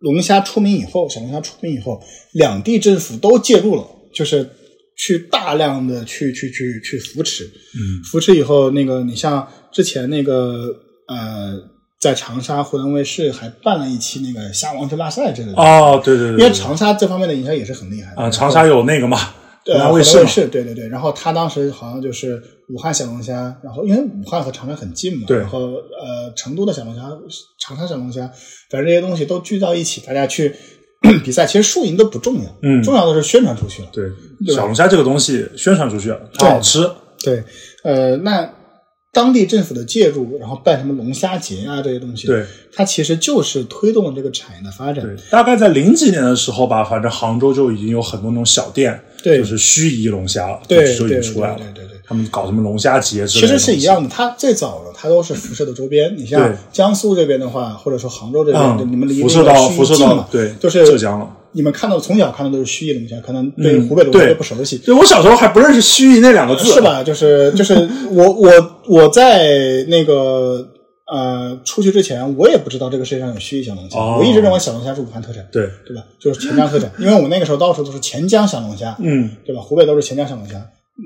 [0.00, 2.00] 龙虾出名以后，小龙虾出名以后，
[2.32, 4.48] 两地政府都介入了，就是
[4.96, 7.44] 去大量的去去去去扶持。
[7.44, 10.66] 嗯扶持以后，那个你像之前那个
[11.08, 11.58] 呃，
[12.00, 15.54] 在长沙湖南卫视还办了一期那个虾王争霸赛之类的。
[15.60, 19.18] 哦，对对对，因为长沙这方面的营销也是很厉害的啊，长沙有那个嘛，
[19.74, 20.88] 湖对南卫视嘛，视，对对对。
[20.88, 27.02] 然后他当时好像就是武汉小龙虾，然后因为武汉和长沙很近嘛，对然后呃成都的小龙虾、
[27.58, 28.30] 长沙小龙虾，
[28.70, 30.54] 反正这些东西都聚到一起，大家去
[31.24, 31.46] 比赛。
[31.46, 33.88] 其实输赢都不重要，嗯重要的是宣传出去了。
[33.92, 34.10] 对，
[34.44, 36.90] 对小龙虾这个东西宣传出去，它好吃，
[37.24, 37.42] 对，
[37.84, 38.50] 呃，那
[39.12, 45.04] 当地政府的介入，然后办什么龙虾节啊这些东西，对，它其实就是推动了这个产业的发展。
[45.04, 56.16] 对，大概在零几年的时候吧，反正杭州就已经有很多那种小店，对就是盱眙龙虾，对就已经出来了，对对对对他们搞什么龙虾节之类的其，实是一样的，它最早的它都是辐射的周边。
[56.16, 61.28] 你像江苏这边的话，或者说杭州这边，嗯，你们离辐射到那个辐射到嘛，对，就是浙江了。
[61.52, 64.78] 你们看到从小看到都是盱眙龙虾，可能对嗯湖北龙虾对都不熟悉。
[64.78, 66.80] 对我小时候还不认识盱眙那两个字，是？
[66.80, 67.02] 吧？
[67.02, 67.74] 就是就是
[68.10, 70.68] 我我我在那个
[71.12, 76.02] 呃出去之前，我也不知道这个世界上有盱眙小龙虾，哦我一直认为小龙虾是武汉特产，对，对吧？
[76.20, 79.60] 就是潜江特产， 因为我那个时候到处都是潜江小龙虾，嗯，对吧？
[79.60, 80.54] 湖北都是潜江小龙虾，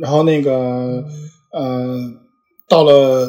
[0.00, 1.02] 然后那个
[1.52, 1.96] 呃
[2.68, 3.28] 到了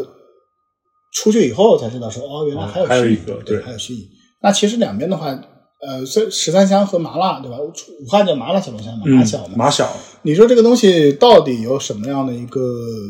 [1.14, 4.08] 出去以后才知道说哦，原来还有哦还有盱眙一个对还有盱眙。
[4.42, 5.34] 那其实两边的话，
[5.86, 7.58] 呃，虽十三香和麻辣，对吧？
[7.60, 12.62] 武汉叫麻辣小龙虾嘛，麻嗯小嘛，马小，你说这个东西到底有什么样的一个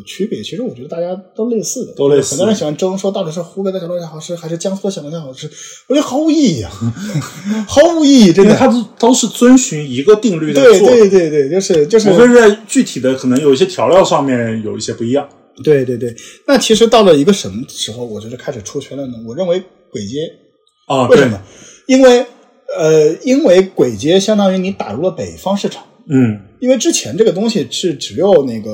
[0.06, 0.44] 区别？
[0.44, 5.50] 其实我觉得大家都类似的，都类似很多人喜欢争说到底是湖北的小龙虾好吃，还是江苏的小龙虾好吃？
[5.88, 6.72] 我觉得毫无意义啊，
[7.68, 8.56] 毫无意义，真的。
[8.56, 15.28] 它都都是遵循一个定律在对对对对，就是就是无非是在具体的可能有一些调料上面有一些不一样。
[15.64, 16.14] 对对对。
[16.48, 19.14] 那其实到了一个什么时候，我觉得开始出圈了呢？
[19.26, 20.20] 我认为鬼街，
[20.88, 21.42] 啊，对为什么？
[21.88, 22.26] 因为
[22.78, 25.84] 呃，因为鬼街相当于你打入了北方市场。
[26.08, 28.70] 嗯，因为之前这个东西是只有那个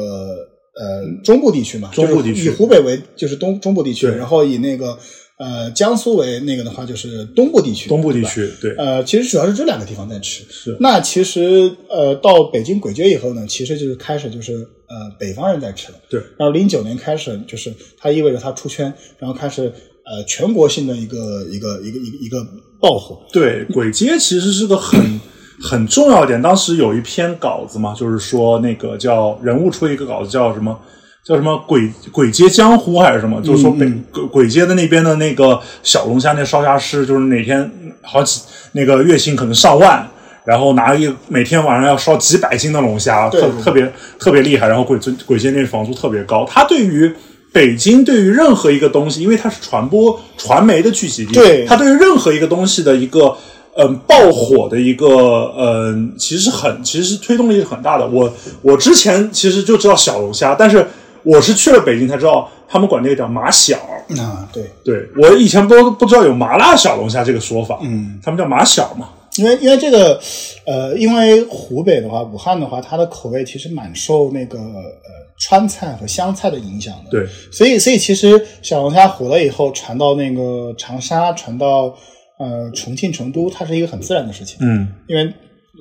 [0.75, 4.97] 呃中部地区嘛，中部地区就是以湖北为就是东中部地区，对然后以那个
[5.37, 10.43] 呃，江苏为那个的话就是东部地区，东部地区对，呃，其实主要是这两个地方在吃。
[10.49, 14.53] 是那其实呃，到北京鬼街以后呢，其实就是开始就是
[14.87, 15.97] 呃北方人在吃了。
[16.09, 19.71] 对，然后零九年开始，就是它意味着它出圈，然后开始
[20.05, 22.45] 呃全国性的一个一个一个一个一个
[22.79, 23.21] 爆火。
[23.31, 25.19] 对，鬼街其实是个很
[25.61, 26.41] 很重要一点。
[26.41, 30.77] 当时有一篇稿子嘛，就是说那个叫人物出一个稿子叫什么？
[31.23, 33.39] 叫什么鬼鬼街江湖还是什么？
[33.43, 37.71] 就是说北鬼鬼街的那边的那个小龙虾那烧虾师，就是哪天
[38.01, 38.41] 好几
[38.71, 40.09] 那个月薪可能上万，
[40.45, 44.67] 然后拿一每天晚上要烧几百斤的龙虾，特特别特别厉害。
[44.67, 44.97] 然后鬼
[45.27, 46.43] 鬼街那房租特别高。
[46.49, 47.13] 他对于
[47.51, 53.35] 北京对于任何一个东西，因为它是传播传媒的聚集地，对它对于任何一个东西的一个
[53.77, 58.07] 嗯爆火的一个嗯，其实很其实是推动力是很大的。
[58.07, 60.87] 我我之前其实就知道小龙虾，但是。
[61.23, 63.77] 我是去了北京才知道，他们管那个叫麻小
[64.17, 70.19] 啊，对对，我以前不不知道有麻辣小龙虾这个说法，嗯，他们叫麻小嘛，因为因为这个，
[70.65, 75.11] 呃，因为湖北的话，武汉的话，它的口味其实蛮受那个呃
[75.41, 81.95] 川菜和湘菜的影响的，对，所以所以其实小龙虾火了以后，传到那个长沙，传到
[82.37, 85.33] 呃重庆、成都，它是一个很自然的事情，嗯，因为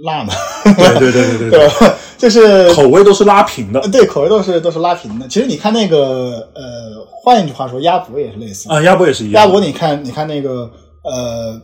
[0.04, 0.32] 辣嘛，
[0.98, 1.94] 对对对对对吧？
[2.16, 5.28] 就是口味都是拉平的，对，口味都是都是拉平的。
[5.28, 9.42] 其实你看那个呃，换一句话说，鸭脖也是类似啊，鸭脖也是一样。
[9.44, 10.70] 鸭脖你看，你看那个
[11.02, 11.60] 呃，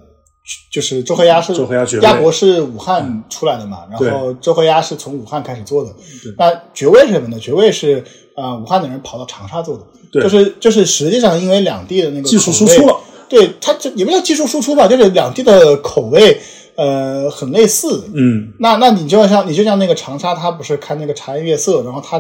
[0.71, 5.91] 就是周黑鸭是周黑鸭鸭脖是武汉出来的嘛，然后周黑鸭是从武汉开始做的。
[6.39, 7.39] 那绝味是什么呢？
[7.39, 9.77] 绝味是啊，武汉的人跑到长沙做
[10.13, 12.97] 的，就是就是实际上因为两地的那个技术输出了，
[13.29, 16.41] 对它这也不叫技术输出吧，就是两地的口味。
[16.79, 22.19] 呃，很类似，嗯，那那你就像你就像那个长沙，它不是开那个茶颜悦色，然后它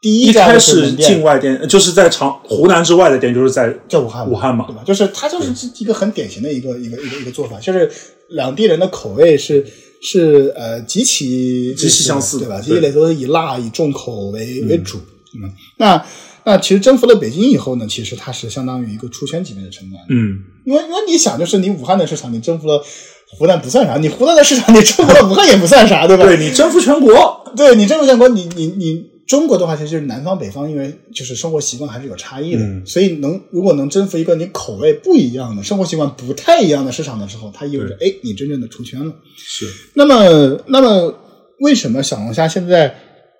[0.00, 4.82] 第一家是境外店，就是在长湖南之外的店，就是在在武汉，武汉嘛，对吧？
[4.84, 7.90] 就是它就是一个很典型的一个一个一个一个做法，就是
[8.28, 9.66] 两地人的口味是
[10.02, 12.60] 是呃极其极其相似，对吧？
[12.60, 14.98] 极其类都是以辣以重口为为主，
[15.34, 16.04] 嗯，那
[16.44, 22.82] 那其实征服了北京以后呢，其实它是相当于一个出圈级别的成功，嗯，因为因为你想，就是你武汉的市场，你征服了。
[23.28, 26.24] 湖南不算啥，你湖南的市场你征服了武汉也不算啥，对吧？
[26.24, 39.12] 对你征服全国，对你征服全国，你你你中国的话其实就是南方北方，因为就是生活习惯还是有差异的，所以能如果能征服一个你口味不一样的、生活习惯不太一样的市场的时候，它意味着哎，你真正的出圈了。
[39.36, 39.66] 是。
[39.94, 41.14] 那么，那么
[41.60, 42.88] 为什么小龙虾现在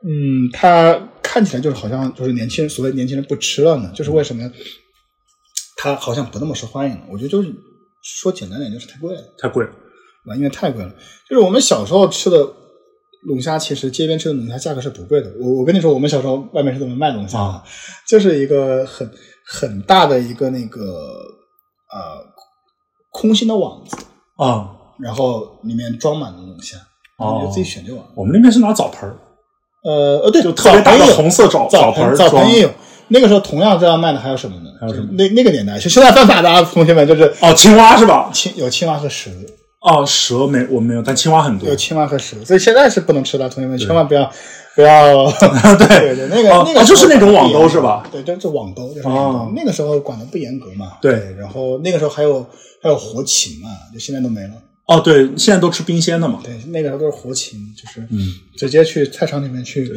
[0.02, 3.90] 嗯，它看起来就是好像就是年轻人所谓年轻人不吃了呢？
[3.94, 4.50] 就是为什么
[5.76, 7.02] 它好像不那么受欢迎了？
[7.10, 7.52] 我觉得就是。
[8.08, 10.94] 说简单点就是太贵了，太贵了，因为太贵了。
[11.28, 12.38] 就是我们小时候吃的
[13.24, 15.30] 龙虾，其实街边吃的龙虾价格是不贵的。
[15.40, 17.62] 我我跟你说，我们小时候外面是怎么卖龙虾的？
[18.06, 19.10] 就是一个很
[19.46, 22.22] 很大的一个那个呃
[23.10, 23.96] 空心的网子
[24.36, 26.76] 啊，然后里面装满了龙虾，
[27.18, 28.10] 你就自己选就完了。
[28.14, 29.16] 我们那边是拿澡盆儿，
[29.84, 32.70] 呃呃，对，就特别大的红色澡澡盆，澡盆也有。
[33.08, 34.70] 那个时候同样这样卖的还有什么呢？
[34.80, 35.12] 还有什么？
[35.12, 38.30] 那那个年代，就现在犯法的啊，同学们就是哦，青蛙是吧？
[38.32, 39.30] 青有青蛙和蛇。
[39.86, 41.68] 哦，蛇没我没有，但青蛙很多。
[41.68, 44.28] 有青蛙和蛇，所以现在是不能吃的，同学们千万不要
[44.74, 45.30] 不要。
[45.78, 48.04] 对对对，那个那个就是那种网兜是吧？
[48.10, 49.52] 对，就是网兜，就是哦。
[49.54, 50.98] 那个时候管的不严格嘛。
[51.00, 52.44] 对，然后那个时候还有
[52.82, 54.54] 还有活禽嘛，就现在都没了。
[54.86, 56.40] 哦，对，现在都吃冰鲜的嘛。
[56.42, 59.92] 对，那个时候都是活禽，就是嗯，直接去菜场里面去。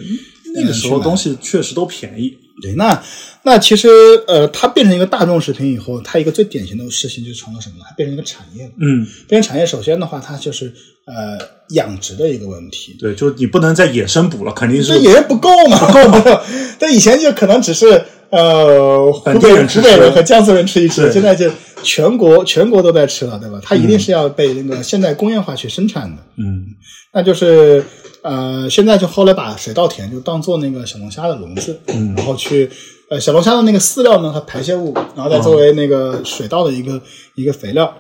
[0.54, 2.38] 那个时候东西确实都便宜。
[2.62, 3.01] 对，那
[3.43, 3.88] 那其实
[4.28, 7.76] 呃，它变成一个大众食品以后，它一个最典型的事情就成了什么？
[7.88, 8.72] 它变成一个产业了。
[8.80, 10.74] 嗯，变成产业，首先的话，它就是
[11.05, 11.38] 呃
[11.70, 12.95] 养殖的一个问题。
[12.99, 14.89] 对，就你不能再野生捕了，肯定是。
[14.89, 15.88] 这野生不够嘛？
[15.88, 16.41] 不够嘛？
[16.78, 21.49] 但以前就可能只是呃湖北人、湖北人和江苏人吃一吃，现在就
[21.82, 23.60] 全国全国都在吃了，对吧？
[23.64, 26.22] 它一定是要被那个现代工业化去生产的。
[26.38, 26.66] 嗯，
[27.14, 27.84] 那就是。
[28.30, 32.69] 呃，现在就后来把水稻田就当做那个小龙虾的笼子，嗯，然后去
[33.09, 37.01] 呃小龙虾的那个饲料呢和排泄物，然后再作为那个水稻的一个
[37.34, 37.91] 一个肥料。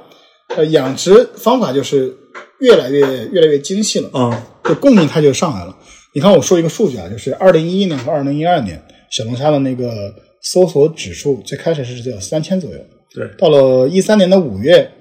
[0.55, 2.15] 呃，养殖方法就是
[2.59, 2.99] 越来越
[3.29, 4.31] 越来越精细了，嗯，
[4.65, 5.75] 就供应它就上来了。
[6.13, 10.13] 你看我说一个数据啊，就是二零一一年和二零一二年小龙虾的那个
[10.43, 12.77] 搜索指数最开始是只有三千左右，
[13.15, 14.91] 对，到了一三年的五月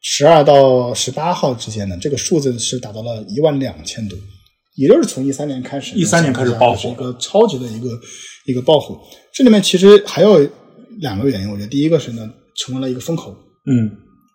[0.00, 4.16] 十二到十八号之间呢，这个数字是达到了一万两千多。
[4.78, 7.88] 也就是从一三年开始，一三年开始爆火，一个超级的一个
[8.46, 8.96] 一个爆火。
[9.34, 10.38] 这里面其实还有
[11.00, 13.34] 两个原因，我觉得第一个是呢，成为了一个风口。
[13.66, 13.90] 嗯，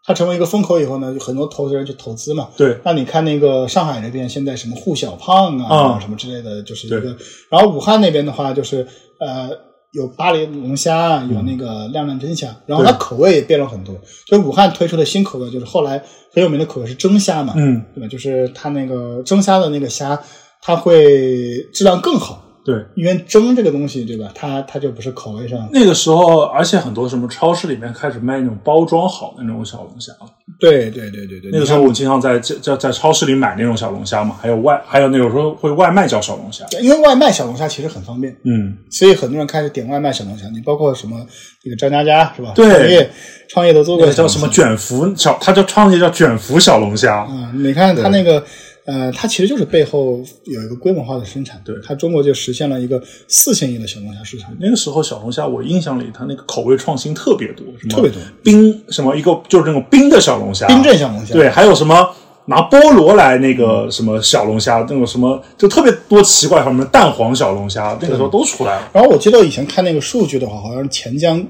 [0.05, 2.49] 它成为一个风口以后呢，就很多投资人去投资嘛。
[2.57, 2.77] 对。
[2.83, 7.15] 那你看那个上海这边现在什么沪小胖啊，什么之类的，就是一个。
[7.49, 8.85] 然后武汉那边的话，就是
[9.19, 9.49] 呃，
[9.93, 13.95] 有巴黎龙虾，有那个亮亮真虾，然后它口味也变了很多。
[14.25, 16.01] 就是武汉推出的新口味，就是后来
[16.33, 18.07] 很有名的口味是蒸虾嘛，嗯，对吧？
[18.07, 20.19] 就是它那个蒸虾的那个虾，
[20.61, 22.42] 它会质量更好。
[22.65, 24.31] 对，因为蒸这个东西，对吧？
[24.33, 25.67] 它它就不是口味上。
[25.73, 30.27] 那个时候，而且很多什么超市里面开始卖那种包装好的那种小龙虾了。
[30.59, 31.51] 对对对对对。
[31.51, 36.65] 那个时候我经常在在在超市里买那种小龙虾嘛，还有外还有那有时候会外卖叫小龙虾。
[36.81, 40.47] 因为外卖小龙虾其实很方便，嗯，所以很多人开始点外卖小龙虾。
[40.53, 41.17] 你包括什么
[41.63, 42.53] 那个张嘉佳是吧？
[42.55, 43.11] 对，创业
[43.49, 44.09] 创业都做过。
[44.13, 47.27] 叫什么卷福小，他叫创业叫卷福小龙虾。
[47.29, 48.41] 嗯，你看他那个。
[48.85, 54.53] 呃，它其实就是背后有一个规模化的生产，对它中国就实现了一个四千亿的小龙虾市场。
[54.59, 62.09] 那个时候小龙虾，我印象里它那个口味创新特别多，什么特别多冰什么一个就是那种冰的小龙虾，冰镇小龙虾，对，还有什么
[62.45, 68.89] 拿菠萝来那个什么小龙虾，那种什么就特别多奇怪，什么蛋黄小龙虾，那个时候都出来了。
[68.91, 71.41] 然后我记得以前看那个数据的话，好像钱江。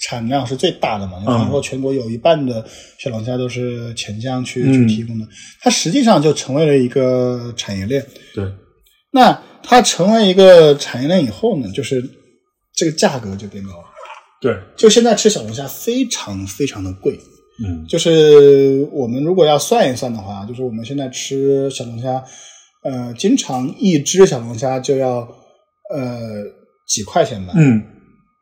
[0.00, 1.18] 产量是最大的嘛？
[1.18, 2.64] 你比方说，全国有一半的
[2.98, 5.26] 小龙虾都是钱江去去提供的，
[5.60, 8.04] 它实际上就成为了一个产业链。
[8.32, 8.44] 对，
[9.10, 12.00] 那它成为一个产业链以后呢，就是
[12.74, 13.84] 这个价格就变高了。
[14.40, 17.18] 对，就现在吃小龙虾非常非常的贵。
[17.66, 22.22] 嗯，就是我们如果要算一算的话，就是我们现在吃小龙虾，
[22.84, 25.28] 呃，经常一只小龙虾就要
[25.92, 26.20] 呃
[26.86, 27.52] 几块钱吧。
[27.56, 27.82] 嗯。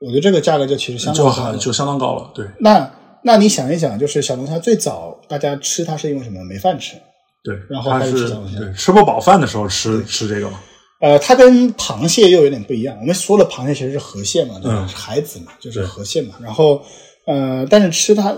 [0.07, 2.31] 我觉得这个价格就其实相当高就相当高了。
[2.33, 2.89] 对，那
[3.25, 6.45] 那你想一想，就是小龙虾最早大家吃它是因为什么？
[6.45, 6.95] 没饭吃。
[7.43, 8.59] 对，然后开始吃小龙虾。
[8.59, 10.61] 对，吃不饱饭的时候吃吃这个嘛。
[11.01, 12.97] 呃，它跟螃蟹又有点不一样。
[13.01, 14.89] 我们说的螃蟹其实是河蟹嘛，对吧？
[14.95, 16.37] 海子嘛，就是河蟹嘛。
[16.41, 16.81] 然后
[17.27, 18.37] 呃，但是吃它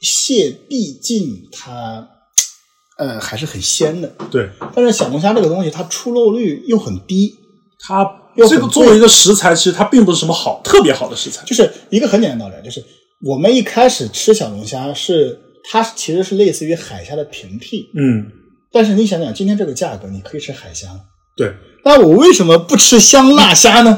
[0.00, 2.08] 蟹，毕竟它
[2.96, 4.12] 呃还是很鲜的。
[4.30, 4.48] 对。
[4.74, 7.34] 但是小龙虾这个东西，它出肉率又很低。
[7.80, 8.22] 它。
[8.48, 11.42] 这个作为一个食材，其实它并不是什么好特别好的食材。
[11.46, 12.84] 就是一个很简单的道理，就是
[13.22, 15.38] 我们一开始吃小龙虾是
[15.70, 17.88] 它其实是类似于海虾的平替。
[17.96, 18.26] 嗯。
[18.72, 20.88] 但是你想想，今天这个价格，你可以吃海虾。
[21.36, 21.54] 对。
[21.84, 23.96] 那我为什么不吃香辣虾呢？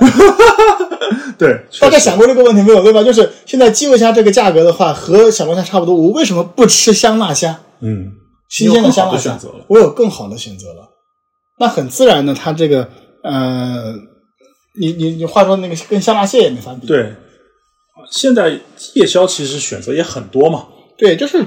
[1.38, 1.64] 对。
[1.80, 2.82] 大家想过这个问题没有？
[2.82, 3.02] 对吧？
[3.02, 7.60] 就是现在基围虾这个价格的话，和小龙虾差不多，我为什么不吃香辣虾？
[7.80, 8.12] 嗯。
[8.48, 10.88] 新鲜的香辣虾，我有更好的选择了。
[11.58, 12.88] 那很自然的，它这个
[13.22, 13.94] 呃。
[14.80, 16.86] 你你你，话说那个跟香辣蟹也没法比。
[16.86, 17.12] 对，
[18.10, 18.58] 现在
[18.94, 20.66] 夜宵其实选择也很多嘛。
[20.96, 21.44] 对，就是，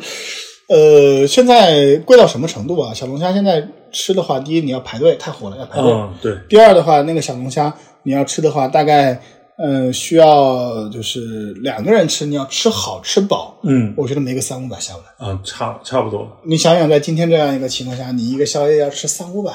[0.69, 2.93] 呃，现在贵到什么程度啊？
[2.93, 5.91] 小龙虾现在吃的话，第一你要排队，太火了，要排队。
[5.91, 6.37] 嗯，对。
[6.47, 7.73] 第二的话，那个小龙虾
[8.03, 9.21] 你要吃的话，大概
[9.57, 13.59] 嗯需要就是两个人吃，你要吃好吃饱。
[13.63, 15.05] 嗯，我觉得没个三五百下不来。
[15.19, 16.27] 嗯，差差不多。
[16.45, 19.51] 你想想，在今天这样一个情况下，你一个宵夜要吃三五百。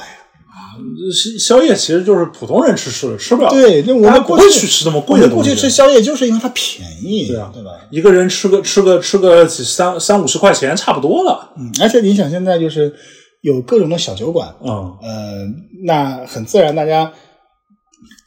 [1.39, 3.51] 宵夜其实就是普通人吃吃的吃不了。
[3.51, 5.51] 对，就我们不会去吃那么贵的东西。
[5.51, 7.70] 过去吃宵夜就是因为它便宜，对啊，对吧？
[7.91, 11.53] 一个人吃个吃个吃个三三五十块钱差不多了。
[11.57, 12.95] 嗯，而且你想现在就是
[13.43, 15.47] 有各种的小酒馆，嗯呃，
[15.85, 17.12] 那很自然大家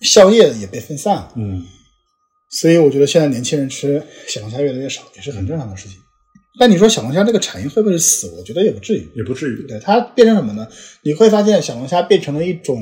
[0.02, 1.32] 宵夜也被分散了。
[1.36, 1.64] 嗯，
[2.50, 5.97] 所以我觉得现在年轻人吃小龙虾越来越少，也是很正常的事情。
[6.58, 8.34] 但你说小龙虾这个产业会不会死？
[8.38, 9.68] 我觉得也不至于，也不至于。
[9.68, 10.68] 对它变成什么呢？
[11.04, 12.78] 你会发现小龙虾变成了一种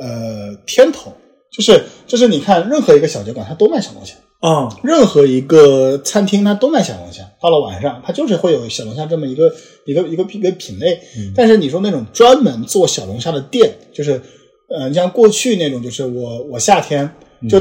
[0.00, 1.12] 呃天头，
[1.52, 7.22] 就是就是你看任何一个小酒馆它都卖小龙虾啊，任何一个餐厅它都卖小龙虾。
[7.40, 11.00] 到了晚上，它就是会有小龙虾这么一个一个一个一个品类。
[11.34, 14.20] 但是你说那种专门做小龙虾的店，就是
[14.68, 17.08] 呃，你像过去那种，就是我我夏天
[17.48, 17.60] 就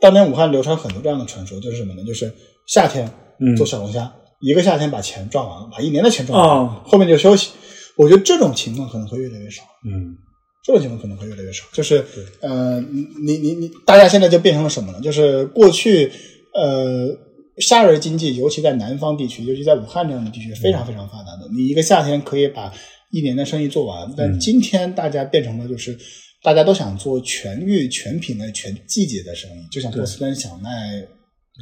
[0.00, 2.02] 当年武汉流传很多这样的传说，就是什么呢？
[2.04, 2.32] 就是
[2.66, 3.10] 夏天
[3.56, 4.10] 做小龙虾。
[4.40, 7.50] 一个夏天把钱赚完了，把一年的钱赚完了，后面就休息。
[7.96, 9.62] 我觉得这种情况可能会越来越少。
[9.84, 10.14] 嗯，
[10.62, 11.64] 这种情况可能会越来越少。
[11.72, 12.04] 就是，
[12.40, 15.00] 呃，你你你，大家现在就变成了什么呢？
[15.00, 16.12] 就是过去，
[16.52, 17.08] 呃，
[17.56, 21.48] 夏日经济，尤其在南方地区，尤其在武汉这样的地区，非常非常发达的。
[21.56, 22.70] 你一个夏天可以把
[23.10, 24.12] 一年的生意做完。
[24.14, 25.98] 但今天大家变成了，就是
[26.42, 30.70] 大家都想做全域、全品类、全季节的生意，就像波司登想卖。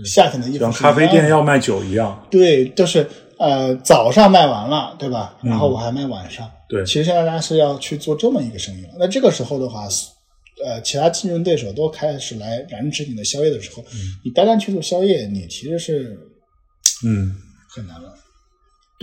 [0.05, 2.27] 夏天的衣服，像咖啡店要卖酒一样。
[2.31, 5.37] 对，就是呃，早上卖完了，对吧？
[5.43, 6.51] 然后我还卖晚上。
[6.69, 8.91] 对，其实现在大家是要去做这么一个生意了。
[8.99, 9.87] 那这个时候的话，
[10.65, 13.85] 呃，其他竞争对手都开始来染指你的宵夜的时候，
[14.25, 16.19] 你单单去做宵夜，你其实是
[17.05, 17.37] 嗯
[17.69, 18.15] 很难了。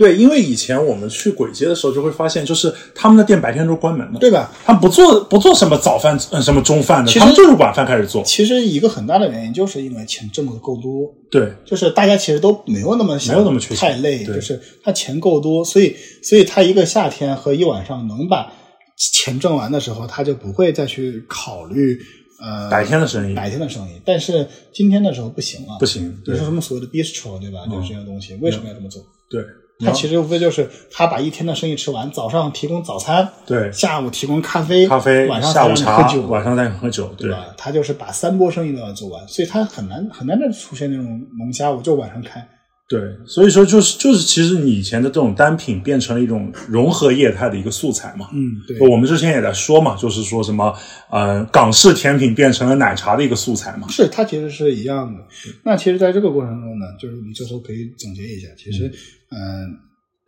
[0.02, 4.50] 对，因为以前我们去簋街的时候，就会发现，就是他们的店白天都关门的，对吧？
[4.64, 8.20] 他们不做不做什么早饭、嗯什么中饭的，他们就是晚饭开始做。
[8.24, 11.08] 其实一个很大的原因，就是因为钱挣的够多。
[11.30, 18.52] 对，就是大家其实都没有那么没有那么缺太累，就是他钱够多，所以所以他一个夏天和一晚上能把
[18.96, 21.96] 钱挣完的时候，他就不会再去考虑
[22.42, 27.60] 呃白天的生意白天的生意，但是今天的时候不行了，不行，你对说什么所谓的 bistro 对吧？
[27.70, 29.00] 就是这些东西，为什么要这么做？
[29.30, 29.40] 对，
[29.80, 37.46] 他其实无非就是他把一天的生意吃完，早上提供早餐，对下午提供咖啡，咖啡，晚上下午茶喝酒，，晚上再喝酒，对对吧？
[37.56, 42.46] 他就是把三波生意都要做完，所以他很难很难再出现那种龙虾我就晚上开。
[42.88, 48.28] 对，所以说就是就是，其实你以前的这种单品变成了一种融合业态的一个素材嘛。
[48.34, 50.74] 嗯，对，我们之前也在说嘛，就是说什么
[51.08, 53.88] 呃，港式甜品变成了奶茶的一个素材嘛。
[53.88, 55.20] 是它其实是一样的。
[55.64, 58.92] 那其实在这个过程中呢，就是我们最后可以总结一下，其实
[59.32, 59.68] 嗯、呃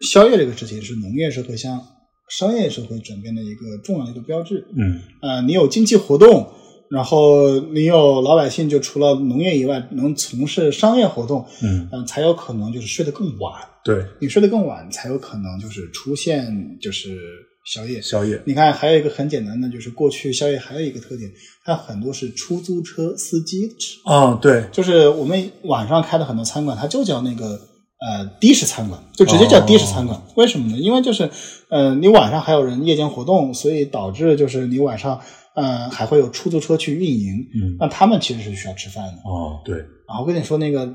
[0.01, 1.81] 宵夜这个事情是农业社会向
[2.29, 4.67] 商业社会转变的一个重要的一个标志。
[4.77, 6.51] 嗯，呃，你有经济活动，
[6.91, 13.53] 然后你有老百姓就除了农业以外能从事商业活动，嗯嗯、才有可能就是睡得更晚。
[13.85, 17.17] 对，你睡得更晚，才有可能就是出现就是
[17.65, 18.03] 宵夜。
[18.03, 21.31] 宵夜，你看，还有一个很简单的，就是过去宵夜还有一个特点，
[21.65, 27.61] 它很多是出租车司机吃，啊，对，就是我们晚上开的很多餐馆，它就叫那个
[28.07, 30.21] 呃的士餐馆，就直接叫的士餐馆。
[30.37, 30.77] 为什么呢？
[30.79, 31.31] 因为就是
[31.69, 35.21] 呃，你晚上还有人夜间活动，所以导致就是你晚上
[35.55, 39.13] 呃还会有出租车去运营，嗯，那他们其实是需要吃饭的。
[39.25, 39.77] 哦，对，
[40.07, 40.87] 然后我跟你说，那个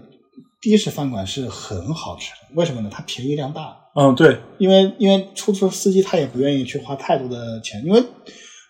[0.61, 2.89] 的士饭馆是很好吃的，为什么呢？
[2.91, 3.75] 它便宜量大。
[3.95, 8.01] 嗯，对，因为因为出租车司机他也不愿意去花太多的钱，因为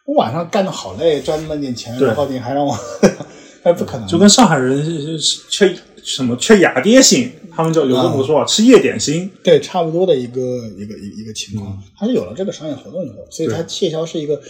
[0.05, 2.75] 我晚上干的好累，赚那么点钱，然后你还让我，
[3.63, 4.07] 那不可能。
[4.07, 7.29] 就跟上海人是是缺什么缺雅爹性，
[7.59, 9.29] 他们就有这么个说法，吃夜点心。
[9.43, 10.41] 对差不多的一个
[10.77, 14.41] 一个一一个情况，它是有了这个商业活动以后，所以它夜宵是一个，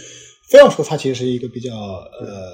[0.48, 2.52] 非要说它其实是一个比较呃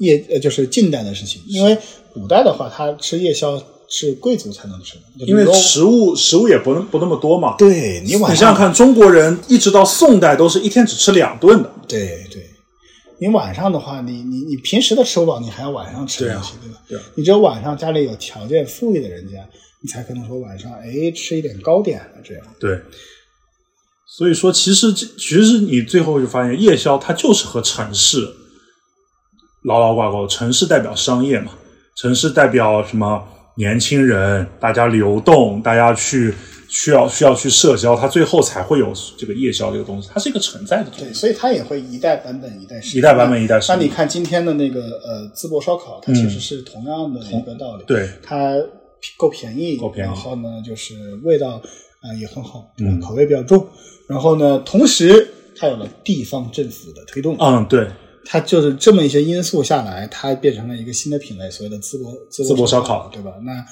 [0.00, 1.78] 夜呃就是近代的事情，因为
[2.12, 7.54] 古代的话，他吃夜宵是贵族才能吃的，因为食物食物也不不那么多嘛。
[7.56, 11.70] 对你晚上你想想看，中国人一直到宋代都是一天只吃两顿的。
[11.88, 12.44] 对对，
[13.18, 16.82] 你晚上的话，你你你平时都吃不饱，你还要晚上吃东西，对吧？
[16.88, 19.38] 对啊你只有晚上家里有条件富裕的人家，
[19.82, 22.44] 你才可能说晚上哎吃一点糕点了这样。
[22.58, 22.80] 对，
[24.06, 28.28] 所以说其实这其实你最后就发现，夜宵它就是和城市
[29.64, 30.26] 牢牢挂钩。
[30.26, 31.52] 城市代表商业嘛，
[31.96, 33.28] 城市代表什么？
[33.58, 36.30] 年轻人，大家流动，大家去
[36.68, 41.14] 需要需要去社交，它最后才会有这个夜宵这个东西，它是一个存在的东对，西。
[41.14, 47.84] 所以它也会一代版本一代实一代版本一代实那你看今天的那个呃淄博烧烤，它其实是同样的一个道理。
[47.84, 48.52] 嗯对，它
[49.16, 50.08] 够便宜，够便宜。
[50.08, 51.60] 然后呢就是味道
[52.02, 52.92] 呃也很好，对吧？
[52.94, 53.00] 嗯。
[53.00, 53.66] 口味比较重。
[54.08, 57.88] 然后呢，同时它有了地方政府的推动，嗯，对，
[58.24, 63.08] 它就是这么一些因素下来，它变成了一个新的品类，所谓的淄博淄淄博烧烤，烤。
[63.08, 63.32] 对吧？
[63.42, 63.64] 那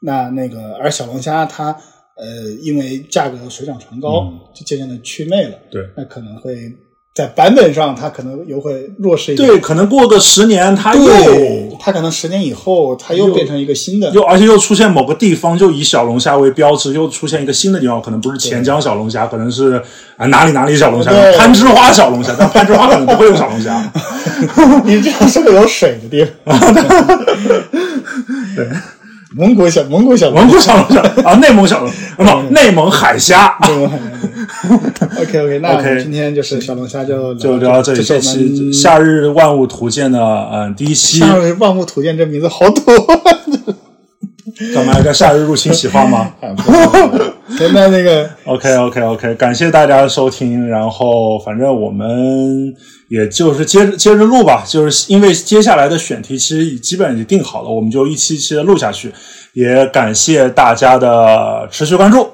[0.00, 1.70] 那那个，而小龙虾它
[2.16, 4.40] 呃，因为价格水涨船高，嗯。
[4.54, 5.58] 就渐渐的祛魅了。
[5.70, 5.82] 对。
[5.96, 6.72] 那可能会
[7.14, 9.46] 在版本上，它可能又会弱势一点。
[9.46, 14.08] 对，可能过个十年，它，又它可能十年以后，它又又变成一个新的。
[14.12, 19.82] 又而且又出现某个地方就以小龙虾为标志，又出现一个新的地方，可能不是钱江小龙虾，可能是
[20.16, 23.92] 啊哪里哪里小龙虾，攀枝花小龙虾，但攀枝花可能不会有小龙虾。
[24.86, 26.58] 你这样是个有水的地方。
[28.56, 28.68] 对，
[29.34, 31.88] 蒙古小蒙古小蒙古小龙虾啊， 内蒙小龙
[32.26, 33.56] 啊不，内蒙海虾。
[35.20, 40.20] OK OK，那我们今天就是小龙虾就就聊到这里，这期《夏日万物图鉴》的
[40.52, 42.82] 嗯第一期，夏日万物图鉴这名字好土。
[44.74, 46.32] 咱们来个夏日入侵企划吗
[47.56, 52.74] 现在那个？OK OK OK，感谢大家的收听，然后反正我们
[53.08, 59.12] 也就是接着接着录吧，就是因为接下来的选题其实基本已经定好了，我们就一期一期的录下去，
[59.54, 62.28] 也感谢大家的持续关注，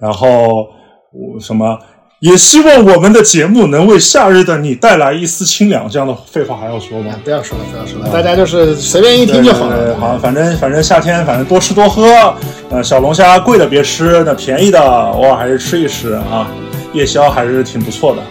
[0.00, 0.66] 然后
[1.12, 1.78] 我什么。
[2.26, 5.88] 也希望我们的节目能为夏日的你带来一丝清凉。
[5.88, 7.14] 这样的废话还要说吗？
[7.22, 9.96] 不要说了，不要说了，大家就是随便一听就好了。
[10.00, 12.34] 好，反正反正夏天反正多吃多喝，
[12.68, 16.50] 呃，小龙虾贵的别吃，那便宜的偶尔还是吃一吃啊。
[16.92, 18.22] 夜宵还是挺不错的。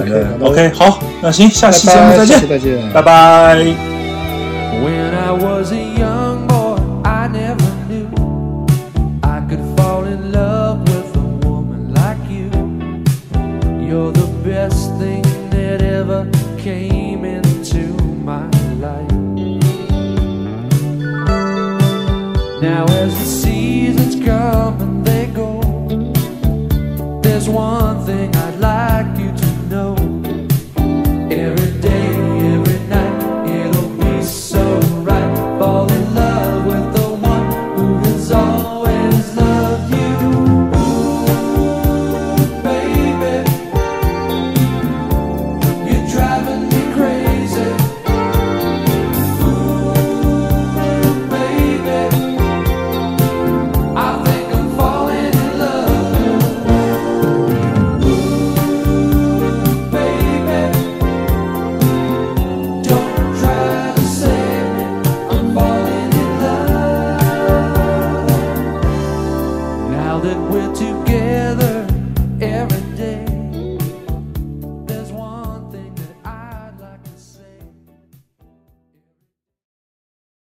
[0.00, 2.26] OK，OK，好，那行，下期节目再
[2.58, 3.99] 见，拜拜。